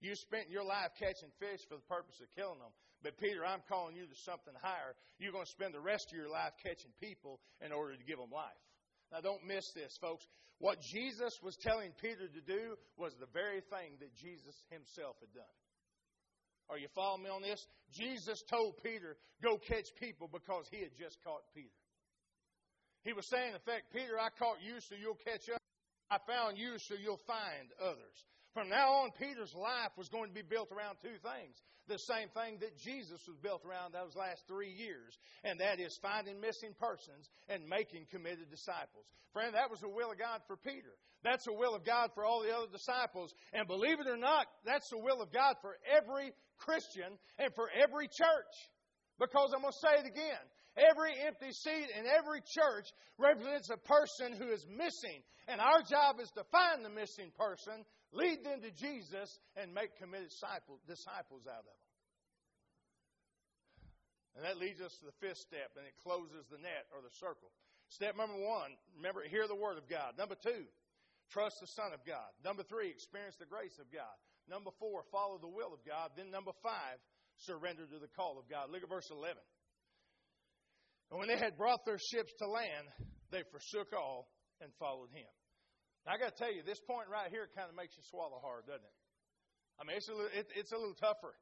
You 0.00 0.16
spent 0.16 0.50
your 0.50 0.64
life 0.64 0.92
catching 0.98 1.30
fish 1.38 1.60
for 1.68 1.76
the 1.76 1.88
purpose 1.88 2.16
of 2.20 2.28
killing 2.34 2.58
them. 2.58 2.72
But 3.02 3.18
Peter, 3.18 3.44
I'm 3.44 3.62
calling 3.68 3.96
you 3.96 4.06
to 4.06 4.18
something 4.24 4.54
higher. 4.62 4.94
You're 5.18 5.32
going 5.34 5.46
to 5.46 5.50
spend 5.50 5.74
the 5.74 5.82
rest 5.82 6.10
of 6.10 6.16
your 6.16 6.30
life 6.30 6.54
catching 6.62 6.94
people 7.02 7.40
in 7.64 7.72
order 7.72 7.96
to 7.96 8.04
give 8.04 8.18
them 8.18 8.30
life. 8.30 8.62
Now, 9.10 9.20
don't 9.20 9.44
miss 9.46 9.66
this, 9.74 9.98
folks. 10.00 10.24
What 10.58 10.78
Jesus 10.80 11.34
was 11.42 11.58
telling 11.58 11.90
Peter 12.00 12.30
to 12.30 12.42
do 12.46 12.78
was 12.96 13.12
the 13.18 13.26
very 13.34 13.60
thing 13.66 13.98
that 13.98 14.14
Jesus 14.14 14.54
himself 14.70 15.18
had 15.18 15.34
done. 15.34 15.56
Are 16.70 16.78
you 16.78 16.86
following 16.94 17.24
me 17.24 17.30
on 17.30 17.42
this? 17.42 17.60
Jesus 17.92 18.42
told 18.48 18.78
Peter, 18.82 19.18
go 19.42 19.58
catch 19.58 19.90
people 19.98 20.30
because 20.30 20.64
he 20.70 20.78
had 20.78 20.94
just 20.96 21.18
caught 21.24 21.42
Peter. 21.52 21.74
He 23.02 23.12
was 23.12 23.26
saying, 23.26 23.50
in 23.50 23.56
effect, 23.58 23.92
Peter, 23.92 24.14
I 24.14 24.30
caught 24.38 24.62
you 24.62 24.78
so 24.78 24.94
you'll 24.94 25.18
catch 25.26 25.50
up. 25.52 25.60
I 26.08 26.18
found 26.30 26.56
you 26.56 26.78
so 26.78 26.94
you'll 26.94 27.20
find 27.26 27.66
others. 27.82 28.16
From 28.54 28.68
now 28.68 29.00
on, 29.00 29.10
Peter's 29.18 29.54
life 29.54 29.96
was 29.96 30.08
going 30.08 30.28
to 30.28 30.34
be 30.34 30.44
built 30.44 30.70
around 30.72 30.96
two 31.00 31.16
things. 31.24 31.56
The 31.88 31.98
same 31.98 32.28
thing 32.36 32.58
that 32.60 32.76
Jesus 32.76 33.24
was 33.26 33.36
built 33.40 33.64
around 33.64 33.92
those 33.92 34.14
last 34.14 34.46
three 34.46 34.70
years, 34.70 35.16
and 35.42 35.58
that 35.60 35.80
is 35.80 35.98
finding 36.02 36.38
missing 36.40 36.74
persons 36.78 37.30
and 37.48 37.66
making 37.66 38.06
committed 38.10 38.50
disciples. 38.50 39.08
Friend, 39.32 39.54
that 39.54 39.70
was 39.70 39.80
the 39.80 39.88
will 39.88 40.12
of 40.12 40.18
God 40.18 40.44
for 40.46 40.56
Peter. 40.56 40.92
That's 41.24 41.44
the 41.44 41.54
will 41.54 41.74
of 41.74 41.84
God 41.84 42.10
for 42.14 42.24
all 42.24 42.42
the 42.42 42.54
other 42.54 42.70
disciples. 42.70 43.32
And 43.52 43.66
believe 43.66 44.00
it 44.00 44.06
or 44.06 44.18
not, 44.18 44.46
that's 44.66 44.90
the 44.90 44.98
will 44.98 45.22
of 45.22 45.32
God 45.32 45.56
for 45.62 45.78
every 45.88 46.32
Christian 46.58 47.16
and 47.38 47.54
for 47.54 47.70
every 47.72 48.06
church. 48.06 48.54
Because 49.18 49.52
I'm 49.54 49.62
going 49.62 49.72
to 49.72 49.78
say 49.78 50.04
it 50.04 50.06
again. 50.06 50.44
Every 50.72 51.12
empty 51.20 51.52
seat 51.52 51.88
in 51.92 52.08
every 52.08 52.40
church 52.40 52.88
represents 53.18 53.68
a 53.68 53.76
person 53.76 54.32
who 54.32 54.48
is 54.48 54.64
missing. 54.64 55.20
And 55.48 55.60
our 55.60 55.84
job 55.84 56.16
is 56.16 56.32
to 56.32 56.48
find 56.48 56.80
the 56.80 56.88
missing 56.88 57.28
person, 57.36 57.84
lead 58.12 58.40
them 58.40 58.64
to 58.64 58.72
Jesus, 58.72 59.28
and 59.56 59.74
make 59.74 59.92
committed 60.00 60.32
disciples 60.88 61.44
out 61.44 61.68
of 61.68 61.76
them. 61.76 61.82
And 64.32 64.44
that 64.48 64.56
leads 64.56 64.80
us 64.80 64.96
to 65.00 65.12
the 65.12 65.18
fifth 65.20 65.44
step, 65.44 65.76
and 65.76 65.84
it 65.84 65.92
closes 66.00 66.48
the 66.48 66.56
net 66.56 66.88
or 66.96 67.04
the 67.04 67.12
circle. 67.20 67.52
Step 67.92 68.16
number 68.16 68.40
one, 68.40 68.72
remember, 68.96 69.20
hear 69.28 69.44
the 69.44 69.58
word 69.58 69.76
of 69.76 69.84
God. 69.92 70.16
Number 70.16 70.40
two, 70.40 70.64
trust 71.28 71.60
the 71.60 71.68
Son 71.68 71.92
of 71.92 72.00
God. 72.08 72.32
Number 72.40 72.64
three, 72.64 72.88
experience 72.88 73.36
the 73.36 73.44
grace 73.44 73.76
of 73.76 73.92
God. 73.92 74.16
Number 74.48 74.72
four, 74.80 75.04
follow 75.12 75.36
the 75.36 75.52
will 75.52 75.76
of 75.76 75.84
God. 75.84 76.16
Then 76.16 76.32
number 76.32 76.56
five, 76.64 76.96
surrender 77.44 77.84
to 77.84 78.00
the 78.00 78.08
call 78.16 78.40
of 78.40 78.48
God. 78.48 78.72
Look 78.72 78.82
at 78.82 78.88
verse 78.88 79.12
11. 79.12 79.36
And 81.12 81.20
when 81.20 81.28
they 81.28 81.36
had 81.36 81.60
brought 81.60 81.84
their 81.84 82.00
ships 82.00 82.32
to 82.40 82.48
land, 82.48 82.88
they 83.28 83.44
forsook 83.52 83.92
all 83.92 84.32
and 84.64 84.72
followed 84.80 85.12
him. 85.12 85.28
Now, 86.08 86.16
I 86.16 86.18
got 86.18 86.32
to 86.32 86.38
tell 86.40 86.48
you, 86.48 86.64
this 86.64 86.80
point 86.80 87.12
right 87.12 87.28
here 87.28 87.52
kind 87.52 87.68
of 87.68 87.76
makes 87.76 87.92
you 88.00 88.02
swallow 88.08 88.40
hard, 88.40 88.64
doesn't 88.64 88.80
it? 88.80 88.98
I 89.76 89.84
mean, 89.84 90.00
it's 90.00 90.08
a 90.08 90.16
little, 90.16 90.32
it, 90.32 90.48
it's 90.56 90.72
a 90.72 90.80
little 90.80 90.96
tougher. 90.96 91.36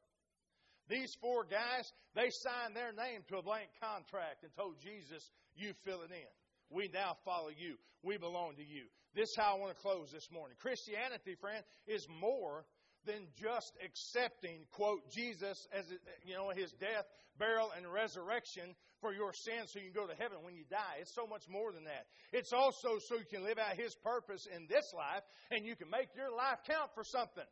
These 0.91 1.15
four 1.23 1.47
guys, 1.47 1.87
they 2.19 2.35
signed 2.43 2.75
their 2.75 2.91
name 2.91 3.23
to 3.31 3.39
a 3.39 3.47
blank 3.47 3.71
contract 3.79 4.43
and 4.43 4.51
told 4.59 4.83
Jesus, 4.83 5.23
You 5.55 5.71
fill 5.87 6.03
it 6.03 6.11
in. 6.11 6.31
We 6.67 6.91
now 6.91 7.15
follow 7.25 7.55
you. 7.55 7.79
We 8.03 8.19
belong 8.19 8.59
to 8.59 8.67
you. 8.67 8.91
This 9.15 9.31
is 9.31 9.39
how 9.39 9.55
I 9.55 9.59
want 9.63 9.71
to 9.71 9.79
close 9.79 10.11
this 10.11 10.27
morning. 10.35 10.59
Christianity, 10.59 11.39
friend, 11.39 11.63
is 11.87 12.03
more 12.11 12.67
than 13.07 13.27
just 13.41 13.73
accepting, 13.85 14.67
quote, 14.71 15.11
Jesus 15.11 15.67
as, 15.73 15.85
you 16.25 16.35
know, 16.35 16.51
his 16.51 16.73
death, 16.73 17.07
burial, 17.39 17.71
and 17.77 17.91
resurrection 17.91 18.75
for 19.01 19.13
your 19.13 19.33
sins 19.33 19.73
so 19.73 19.79
you 19.79 19.91
can 19.91 19.95
go 19.95 20.07
to 20.07 20.15
heaven 20.15 20.39
when 20.43 20.55
you 20.55 20.65
die. 20.71 21.01
It's 21.01 21.15
so 21.15 21.27
much 21.27 21.49
more 21.49 21.73
than 21.73 21.85
that. 21.85 22.07
It's 22.33 22.53
also 22.53 22.99
so 22.99 23.17
you 23.17 23.25
can 23.31 23.45
live 23.45 23.59
out 23.59 23.77
his 23.77 23.95
purpose 23.95 24.47
in 24.55 24.67
this 24.69 24.93
life 24.95 25.23
and 25.51 25.65
you 25.65 25.77
can 25.77 25.91
make 25.91 26.09
your 26.17 26.31
life 26.31 26.59
count 26.67 26.91
for 26.95 27.05
something. 27.05 27.49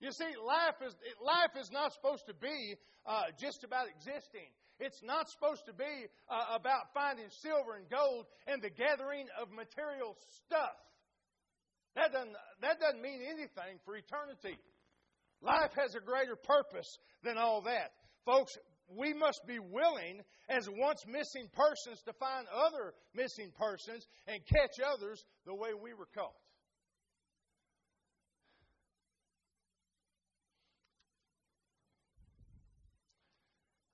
You 0.00 0.12
see, 0.12 0.30
life 0.46 0.78
is, 0.86 0.94
life 1.20 1.58
is 1.60 1.72
not 1.72 1.92
supposed 1.92 2.26
to 2.26 2.34
be 2.34 2.76
uh, 3.04 3.34
just 3.40 3.64
about 3.64 3.88
existing. 3.88 4.46
It's 4.78 5.02
not 5.02 5.28
supposed 5.28 5.66
to 5.66 5.72
be 5.72 6.06
uh, 6.30 6.54
about 6.54 6.94
finding 6.94 7.26
silver 7.42 7.74
and 7.74 7.90
gold 7.90 8.26
and 8.46 8.62
the 8.62 8.70
gathering 8.70 9.26
of 9.40 9.50
material 9.50 10.16
stuff. 10.46 10.78
That 11.98 12.12
doesn't, 12.12 12.36
that 12.62 12.78
doesn't 12.78 13.02
mean 13.02 13.18
anything 13.26 13.82
for 13.84 13.96
eternity. 13.96 14.54
Life 15.42 15.74
has 15.74 15.96
a 15.96 16.00
greater 16.00 16.36
purpose 16.36 16.86
than 17.24 17.36
all 17.36 17.62
that. 17.62 17.90
Folks, 18.24 18.54
we 18.86 19.12
must 19.14 19.40
be 19.48 19.58
willing, 19.58 20.22
as 20.48 20.68
once 20.70 21.02
missing 21.08 21.50
persons, 21.50 21.98
to 22.06 22.12
find 22.14 22.46
other 22.54 22.94
missing 23.14 23.50
persons 23.58 24.06
and 24.28 24.38
catch 24.46 24.78
others 24.78 25.24
the 25.44 25.54
way 25.54 25.70
we 25.74 25.92
were 25.92 26.06
caught. 26.14 26.38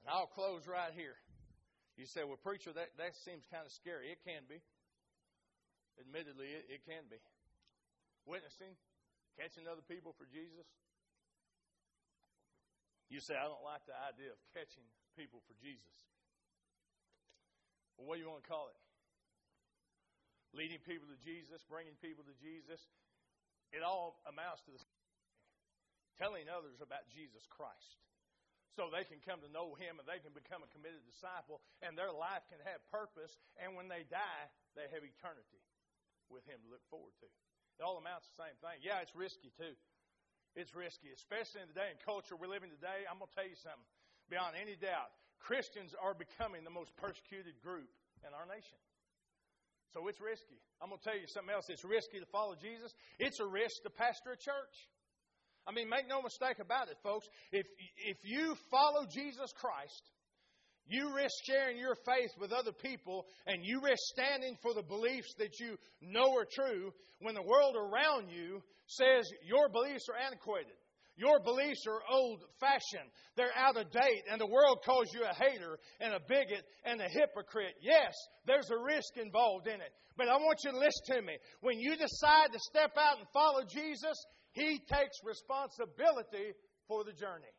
And 0.05 0.13
I'll 0.13 0.29
close 0.29 0.69
right 0.69 0.93
here. 0.93 1.17
You 1.97 2.05
say, 2.05 2.21
well, 2.21 2.37
preacher, 2.37 2.71
that, 2.75 2.93
that 2.99 3.17
seems 3.25 3.45
kind 3.49 3.65
of 3.65 3.73
scary. 3.73 4.13
It 4.13 4.21
can 4.29 4.45
be. 4.45 4.61
Admittedly, 6.05 6.53
it, 6.53 6.67
it 6.69 6.81
can 6.85 7.09
be 7.09 7.17
witnessing, 8.25 8.73
catching 9.37 9.69
other 9.69 9.85
people 9.85 10.13
for 10.17 10.25
Jesus. 10.29 10.67
You 13.13 13.21
say, 13.21 13.37
I 13.37 13.47
don't 13.47 13.63
like 13.63 13.85
the 13.85 13.95
idea 13.95 14.33
of 14.33 14.41
catching 14.57 14.85
people 15.15 15.45
for 15.45 15.55
Jesus. 15.61 15.95
Well, 17.95 18.11
what 18.11 18.19
do 18.19 18.27
you 18.27 18.31
want 18.31 18.43
to 18.43 18.51
call 18.51 18.73
it? 18.73 18.81
Leading 20.57 20.83
people 20.83 21.07
to 21.11 21.19
Jesus, 21.23 21.63
bringing 21.67 21.95
people 22.03 22.25
to 22.27 22.35
Jesus. 22.43 22.81
It 23.75 23.83
all 23.83 24.23
amounts 24.27 24.63
to 24.67 24.75
the 24.75 24.81
telling 26.19 26.47
others 26.47 26.79
about 26.79 27.11
Jesus 27.11 27.43
Christ 27.51 27.99
so 28.75 28.91
they 28.91 29.07
can 29.07 29.23
come 29.23 29.39
to 29.43 29.51
know 29.51 29.75
Him 29.79 30.03
and 30.03 30.07
they 30.07 30.23
can 30.23 30.35
become 30.35 30.63
a 30.63 30.71
committed 30.75 31.03
disciple 31.07 31.63
and 31.83 31.95
their 31.95 32.11
life 32.11 32.43
can 32.51 32.63
have 32.67 32.83
purpose. 32.91 33.39
And 33.59 33.79
when 33.79 33.87
they 33.87 34.07
die, 34.07 34.45
they 34.75 34.87
have 34.91 35.03
eternity 35.07 35.63
with 36.31 36.43
Him 36.47 36.59
to 36.63 36.69
look 36.71 36.83
forward 36.91 37.15
to. 37.23 37.29
It 37.79 37.83
all 37.83 37.99
amounts 37.99 38.31
to 38.31 38.31
the 38.37 38.41
same 38.47 38.57
thing. 38.63 38.79
Yeah, 38.83 39.03
it's 39.03 39.15
risky 39.15 39.51
too. 39.59 39.75
It's 40.55 40.71
risky, 40.71 41.11
especially 41.11 41.67
in 41.67 41.69
the 41.71 41.75
day 41.75 41.91
and 41.91 41.99
culture 42.07 42.39
we're 42.39 42.51
living 42.51 42.71
today. 42.71 43.03
I'm 43.11 43.19
going 43.19 43.27
to 43.27 43.35
tell 43.35 43.49
you 43.49 43.59
something 43.59 43.83
beyond 44.31 44.55
any 44.55 44.79
doubt. 44.79 45.11
Christians 45.43 45.91
are 45.99 46.15
becoming 46.15 46.63
the 46.63 46.71
most 46.71 46.95
persecuted 46.95 47.59
group 47.59 47.91
in 48.23 48.31
our 48.31 48.47
nation. 48.47 48.79
So 49.91 50.07
it's 50.07 50.23
risky. 50.23 50.59
I'm 50.79 50.95
going 50.95 51.03
to 51.03 51.07
tell 51.07 51.19
you 51.19 51.27
something 51.27 51.51
else. 51.51 51.67
It's 51.71 51.83
risky 51.83 52.23
to 52.23 52.27
follow 52.31 52.55
Jesus. 52.55 52.95
It's 53.19 53.39
a 53.43 53.47
risk 53.47 53.83
to 53.83 53.91
pastor 53.91 54.35
a 54.35 54.39
church. 54.39 54.77
I 55.67 55.73
mean, 55.73 55.89
make 55.89 56.07
no 56.07 56.23
mistake 56.23 56.59
about 56.63 56.89
it, 56.89 56.99
folks. 57.03 57.27
If, 57.51 57.67
if 58.07 58.19
you 58.23 58.55
follow 58.71 59.07
Jesus 59.11 59.51
Christ, 59.59 60.03
you 60.87 61.15
risk 61.15 61.35
sharing 61.45 61.79
your 61.79 61.97
faith 62.05 62.31
with 62.39 62.53
other 62.53 62.73
people 62.73 63.27
and 63.47 63.65
you 63.65 63.81
risk 63.81 64.03
standing 64.13 64.57
for 64.63 64.75
the 64.75 64.83
beliefs 64.83 65.35
that 65.39 65.59
you 65.59 65.77
know 66.03 66.37
are 66.37 66.47
true 66.51 66.93
when 67.21 67.35
the 67.35 67.43
world 67.43 67.77
around 67.77 68.29
you 68.29 68.63
says 68.87 69.25
your 69.47 69.69
beliefs 69.69 70.07
are 70.13 70.21
antiquated. 70.21 70.77
Your 71.17 71.39
beliefs 71.41 71.87
are 71.87 72.03
old 72.11 72.43
fashioned. 72.59 73.09
They're 73.37 73.55
out 73.57 73.77
of 73.77 73.91
date, 73.93 74.25
and 74.31 74.41
the 74.41 74.51
world 74.51 74.79
calls 74.85 75.15
you 75.15 75.23
a 75.23 75.35
hater 75.35 75.79
and 76.01 76.13
a 76.13 76.19
bigot 76.19 76.65
and 76.85 77.01
a 77.01 77.09
hypocrite. 77.09 77.75
Yes, 77.81 78.13
there's 78.47 78.69
a 78.71 78.83
risk 78.83 79.17
involved 79.17 79.69
in 79.69 79.81
it. 79.81 79.93
But 80.17 80.29
I 80.29 80.37
want 80.37 80.59
you 80.65 80.73
to 80.73 80.79
listen 80.79 81.17
to 81.17 81.23
me. 81.23 81.39
When 81.61 81.79
you 81.79 81.97
decide 81.97 82.51
to 82.53 82.59
step 82.59 82.99
out 82.99 83.19
and 83.19 83.29
follow 83.33 83.63
Jesus, 83.63 84.19
He 84.53 84.81
takes 84.91 85.17
responsibility 85.25 86.53
for 86.89 87.05
the 87.05 87.13
journey. 87.13 87.55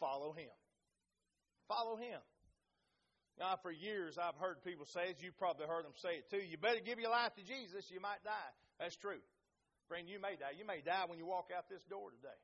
Follow 0.00 0.32
Him. 0.32 0.50
Follow 1.70 1.94
him. 1.94 2.18
Now, 3.38 3.54
for 3.62 3.70
years, 3.70 4.18
I've 4.18 4.34
heard 4.42 4.58
people 4.66 4.84
say 4.90 5.14
it. 5.14 5.22
You've 5.22 5.38
probably 5.38 5.70
heard 5.70 5.86
them 5.86 5.94
say 6.02 6.18
it 6.18 6.26
too. 6.26 6.42
You 6.42 6.58
better 6.58 6.82
give 6.82 6.98
your 6.98 7.14
life 7.14 7.32
to 7.38 7.44
Jesus. 7.46 7.86
You 7.94 8.02
might 8.02 8.20
die. 8.26 8.52
That's 8.82 8.98
true. 8.98 9.22
Friend, 9.86 10.02
you 10.04 10.18
may 10.18 10.34
die. 10.34 10.58
You 10.58 10.66
may 10.66 10.82
die 10.82 11.06
when 11.06 11.16
you 11.16 11.30
walk 11.30 11.54
out 11.54 11.70
this 11.70 11.86
door 11.86 12.10
today. 12.10 12.40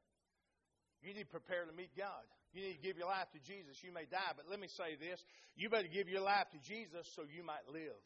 You 1.02 1.12
need 1.12 1.26
to 1.26 1.34
prepare 1.34 1.66
to 1.66 1.74
meet 1.74 1.90
God. 1.98 2.22
You 2.54 2.62
need 2.62 2.78
to 2.78 2.84
give 2.86 2.96
your 2.96 3.10
life 3.10 3.28
to 3.34 3.42
Jesus. 3.42 3.76
You 3.82 3.92
may 3.92 4.06
die. 4.06 4.32
But 4.38 4.46
let 4.48 4.62
me 4.62 4.70
say 4.70 4.94
this 4.96 5.18
you 5.58 5.68
better 5.68 5.90
give 5.90 6.08
your 6.08 6.22
life 6.22 6.48
to 6.54 6.60
Jesus 6.62 7.04
so 7.18 7.26
you 7.26 7.42
might 7.42 7.66
live. 7.66 7.98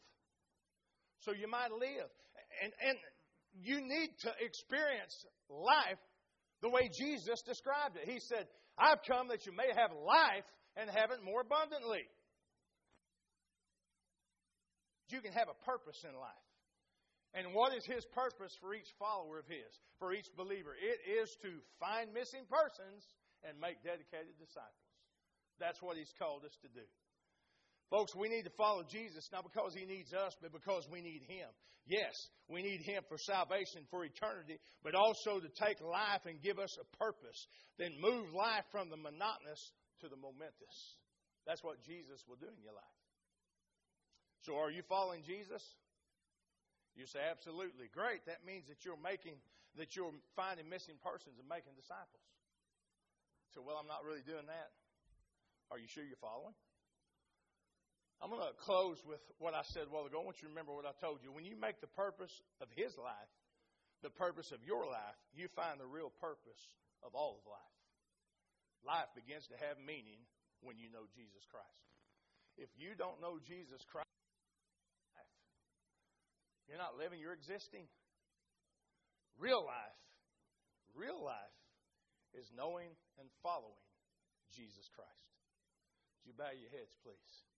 So 1.21 1.31
you 1.31 1.47
might 1.47 1.71
live. 1.71 2.09
And, 2.65 2.73
and 2.81 2.97
you 3.53 3.79
need 3.79 4.09
to 4.25 4.31
experience 4.41 5.13
life 5.47 6.01
the 6.65 6.69
way 6.69 6.89
Jesus 6.89 7.39
described 7.45 7.95
it. 7.95 8.09
He 8.09 8.19
said, 8.19 8.49
I've 8.75 8.99
come 9.07 9.29
that 9.29 9.45
you 9.45 9.53
may 9.53 9.69
have 9.69 9.93
life 9.93 10.49
and 10.75 10.89
have 10.89 11.11
it 11.11 11.23
more 11.23 11.41
abundantly. 11.41 12.07
You 15.09 15.19
can 15.19 15.33
have 15.33 15.51
a 15.51 15.65
purpose 15.65 15.99
in 16.07 16.15
life. 16.15 16.47
And 17.33 17.55
what 17.55 17.75
is 17.75 17.83
His 17.85 18.03
purpose 18.11 18.51
for 18.59 18.75
each 18.75 18.91
follower 18.99 19.39
of 19.39 19.47
His, 19.47 19.71
for 19.99 20.11
each 20.11 20.27
believer? 20.35 20.75
It 20.75 20.99
is 21.03 21.31
to 21.43 21.51
find 21.79 22.11
missing 22.11 22.43
persons 22.47 23.03
and 23.43 23.59
make 23.59 23.83
dedicated 23.83 24.35
disciples. 24.39 24.91
That's 25.59 25.79
what 25.81 25.95
He's 25.95 26.11
called 26.19 26.43
us 26.43 26.55
to 26.63 26.69
do. 26.71 26.83
Folks, 27.91 28.15
we 28.15 28.31
need 28.31 28.43
to 28.43 28.55
follow 28.55 28.83
Jesus 28.87 29.27
not 29.31 29.43
because 29.43 29.75
He 29.75 29.85
needs 29.85 30.13
us, 30.13 30.35
but 30.41 30.51
because 30.51 30.87
we 30.91 31.01
need 31.01 31.23
Him. 31.27 31.47
Yes, 31.87 32.15
we 32.47 32.63
need 32.63 32.81
Him 32.83 33.03
for 33.07 33.17
salvation, 33.17 33.83
for 33.91 34.05
eternity, 34.05 34.59
but 34.83 34.95
also 34.95 35.39
to 35.39 35.51
take 35.59 35.79
life 35.81 36.23
and 36.25 36.41
give 36.41 36.59
us 36.59 36.71
a 36.79 36.87
purpose. 36.95 37.47
Then 37.79 37.99
move 37.99 38.31
life 38.31 38.63
from 38.71 38.89
the 38.89 38.97
monotonous 38.99 39.59
to 40.01 40.09
the 40.09 40.17
momentous. 40.17 40.75
That's 41.45 41.63
what 41.63 41.81
Jesus 41.81 42.21
will 42.27 42.37
do 42.37 42.49
in 42.49 42.61
your 42.61 42.73
life. 42.73 42.99
So, 44.45 44.57
are 44.57 44.73
you 44.73 44.81
following 44.85 45.21
Jesus? 45.21 45.61
You 46.97 47.05
say, 47.07 47.21
absolutely. 47.23 47.87
Great. 47.93 48.25
That 48.25 48.43
means 48.43 48.67
that 48.67 48.83
you're 48.83 48.99
making, 48.99 49.39
that 49.77 49.95
you're 49.95 50.11
finding 50.35 50.67
missing 50.67 50.99
persons 50.99 51.39
and 51.39 51.47
making 51.47 51.77
disciples. 51.77 52.25
So, 53.53 53.61
well, 53.63 53.77
I'm 53.79 53.87
not 53.87 54.03
really 54.03 54.25
doing 54.25 54.49
that. 54.49 54.69
Are 55.69 55.79
you 55.79 55.87
sure 55.87 56.03
you're 56.03 56.19
following? 56.19 56.57
I'm 58.19 58.29
going 58.29 58.43
to 58.43 58.53
close 58.61 59.01
with 59.07 59.23
what 59.39 59.55
I 59.57 59.65
said 59.73 59.87
a 59.87 59.91
while 59.93 60.05
ago. 60.05 60.21
I 60.21 60.25
want 60.25 60.43
you 60.43 60.49
to 60.49 60.53
remember 60.53 60.75
what 60.75 60.85
I 60.85 60.93
told 61.01 61.25
you. 61.25 61.33
When 61.33 61.47
you 61.47 61.57
make 61.57 61.81
the 61.81 61.89
purpose 61.89 62.33
of 62.61 62.69
His 62.75 62.93
life 62.99 63.31
the 64.01 64.09
purpose 64.09 64.51
of 64.51 64.65
your 64.65 64.85
life, 64.85 65.17
you 65.33 65.47
find 65.55 65.79
the 65.79 65.85
real 65.85 66.11
purpose 66.19 66.61
of 67.05 67.13
all 67.13 67.37
of 67.37 67.45
life. 67.45 67.80
Life 68.81 69.13
begins 69.13 69.45
to 69.53 69.57
have 69.61 69.77
meaning 69.77 70.25
when 70.65 70.77
you 70.77 70.89
know 70.89 71.05
Jesus 71.13 71.45
Christ. 71.49 71.85
If 72.57 72.69
you 72.77 72.97
don't 72.97 73.21
know 73.21 73.37
Jesus 73.41 73.81
Christ, 73.85 74.09
you're 76.71 76.81
not 76.81 76.95
living, 76.95 77.19
you're 77.19 77.35
existing. 77.35 77.83
Real 79.35 79.59
life, 79.65 79.99
real 80.95 81.19
life 81.19 81.57
is 82.31 82.47
knowing 82.55 82.95
and 83.19 83.27
following 83.43 83.83
Jesus 84.55 84.87
Christ. 84.95 85.27
Would 86.23 86.31
you 86.31 86.35
bow 86.37 86.55
your 86.55 86.71
heads, 86.71 86.95
please? 87.03 87.50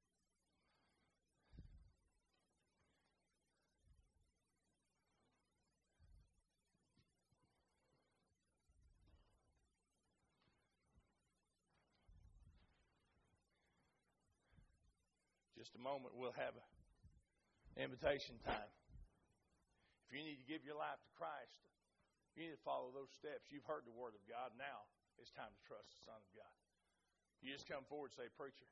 Just 15.63 15.79
a 15.79 15.83
moment, 15.87 16.11
we'll 16.11 16.35
have 16.35 16.59
an 16.59 16.67
invitation 17.79 18.35
time. 18.43 18.67
If 20.03 20.11
you 20.11 20.19
need 20.19 20.35
to 20.35 20.43
give 20.43 20.67
your 20.67 20.75
life 20.75 20.99
to 20.99 21.11
Christ, 21.15 21.55
you 22.35 22.43
need 22.43 22.51
to 22.51 22.65
follow 22.67 22.91
those 22.91 23.07
steps. 23.15 23.47
You've 23.47 23.63
heard 23.63 23.87
the 23.87 23.95
Word 23.95 24.11
of 24.11 24.19
God. 24.27 24.51
Now 24.59 24.83
it's 25.15 25.31
time 25.31 25.55
to 25.55 25.61
trust 25.63 25.87
the 25.87 26.03
Son 26.03 26.19
of 26.19 26.31
God. 26.35 26.51
You 27.39 27.55
just 27.55 27.63
come 27.63 27.87
forward 27.87 28.11
and 28.11 28.27
say, 28.27 28.27
Preacher, 28.35 28.67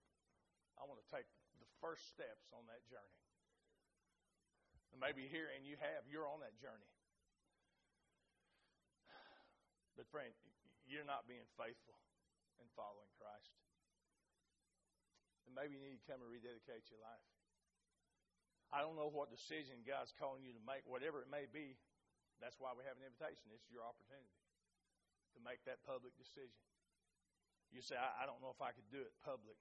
I 0.75 0.83
want 0.83 0.99
to 0.99 1.07
take 1.07 1.23
the 1.63 1.69
first 1.79 2.11
steps 2.11 2.51
on 2.51 2.67
that 2.67 2.83
journey. 2.91 3.23
And 4.91 4.99
maybe 4.99 5.23
here, 5.31 5.47
and 5.47 5.63
you 5.63 5.79
have, 5.79 6.03
you're 6.11 6.27
on 6.27 6.43
that 6.43 6.59
journey. 6.59 6.91
But, 9.95 10.11
friend, 10.11 10.35
you're 10.83 11.07
not 11.07 11.23
being 11.23 11.47
faithful 11.55 11.95
in 12.59 12.67
following 12.75 13.07
Christ 13.15 13.55
maybe 15.55 15.77
you 15.77 15.83
need 15.83 15.99
to 15.99 16.07
come 16.07 16.23
and 16.23 16.29
rededicate 16.29 16.87
your 16.87 17.01
life. 17.03 17.25
I 18.71 18.79
don't 18.79 18.95
know 18.95 19.11
what 19.11 19.27
decision 19.27 19.83
God's 19.83 20.15
calling 20.15 20.47
you 20.47 20.55
to 20.55 20.63
make, 20.63 20.87
whatever 20.87 21.19
it 21.19 21.27
may 21.27 21.43
be. 21.47 21.75
That's 22.39 22.55
why 22.57 22.71
we 22.71 22.87
have 22.87 22.95
an 22.95 23.03
invitation. 23.03 23.51
It's 23.51 23.67
your 23.67 23.83
opportunity 23.83 24.31
to 25.35 25.39
make 25.43 25.61
that 25.67 25.83
public 25.83 26.15
decision. 26.15 26.55
You 27.69 27.83
say, 27.83 27.99
I, 27.99 28.23
I 28.23 28.27
don't 28.27 28.39
know 28.39 28.51
if 28.51 28.63
I 28.63 28.71
could 28.71 28.87
do 28.87 28.99
it 29.03 29.11
public. 29.23 29.59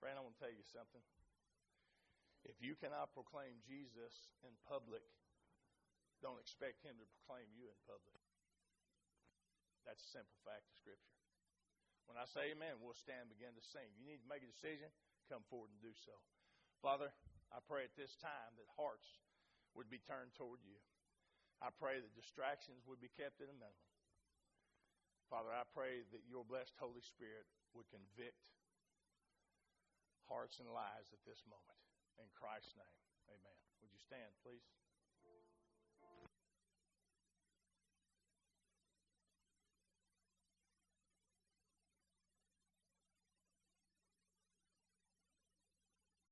Friend, 0.00 0.14
I 0.16 0.20
want 0.22 0.36
to 0.36 0.42
tell 0.44 0.52
you 0.52 0.64
something. 0.70 1.02
If 2.46 2.62
you 2.62 2.78
cannot 2.78 3.10
proclaim 3.10 3.58
Jesus 3.66 4.30
in 4.46 4.54
public, 4.68 5.02
don't 6.22 6.38
expect 6.38 6.84
him 6.86 6.94
to 7.00 7.06
proclaim 7.18 7.48
you 7.56 7.66
in 7.66 7.78
public. 7.88 8.20
That's 9.82 10.04
a 10.04 10.10
simple 10.14 10.38
fact 10.46 10.68
of 10.70 10.74
Scripture. 10.78 11.15
When 12.06 12.18
I 12.18 12.26
say 12.26 12.54
amen, 12.54 12.78
we'll 12.78 12.96
stand 12.96 13.28
and 13.28 13.34
begin 13.34 13.54
to 13.54 13.64
sing. 13.74 13.86
You 13.98 14.06
need 14.06 14.22
to 14.22 14.30
make 14.30 14.46
a 14.46 14.50
decision, 14.50 14.90
come 15.26 15.42
forward 15.50 15.74
and 15.74 15.82
do 15.82 15.94
so. 15.94 16.14
Father, 16.78 17.10
I 17.50 17.58
pray 17.62 17.86
at 17.86 17.94
this 17.98 18.14
time 18.18 18.54
that 18.58 18.66
hearts 18.78 19.06
would 19.74 19.90
be 19.90 20.00
turned 20.02 20.34
toward 20.38 20.62
you. 20.62 20.78
I 21.58 21.72
pray 21.72 21.98
that 21.98 22.12
distractions 22.14 22.84
would 22.86 23.00
be 23.00 23.12
kept 23.12 23.42
at 23.42 23.50
a 23.50 23.56
minimum. 23.56 23.90
Father, 25.26 25.50
I 25.50 25.66
pray 25.74 26.06
that 26.14 26.22
your 26.30 26.46
blessed 26.46 26.78
Holy 26.78 27.02
Spirit 27.02 27.48
would 27.74 27.88
convict 27.90 28.38
hearts 30.30 30.62
and 30.62 30.70
lives 30.70 31.10
at 31.10 31.22
this 31.26 31.42
moment. 31.50 31.80
In 32.22 32.30
Christ's 32.32 32.78
name, 32.78 33.00
amen. 33.34 33.58
Would 33.82 33.90
you 33.90 34.00
stand, 34.00 34.30
please? 34.46 34.62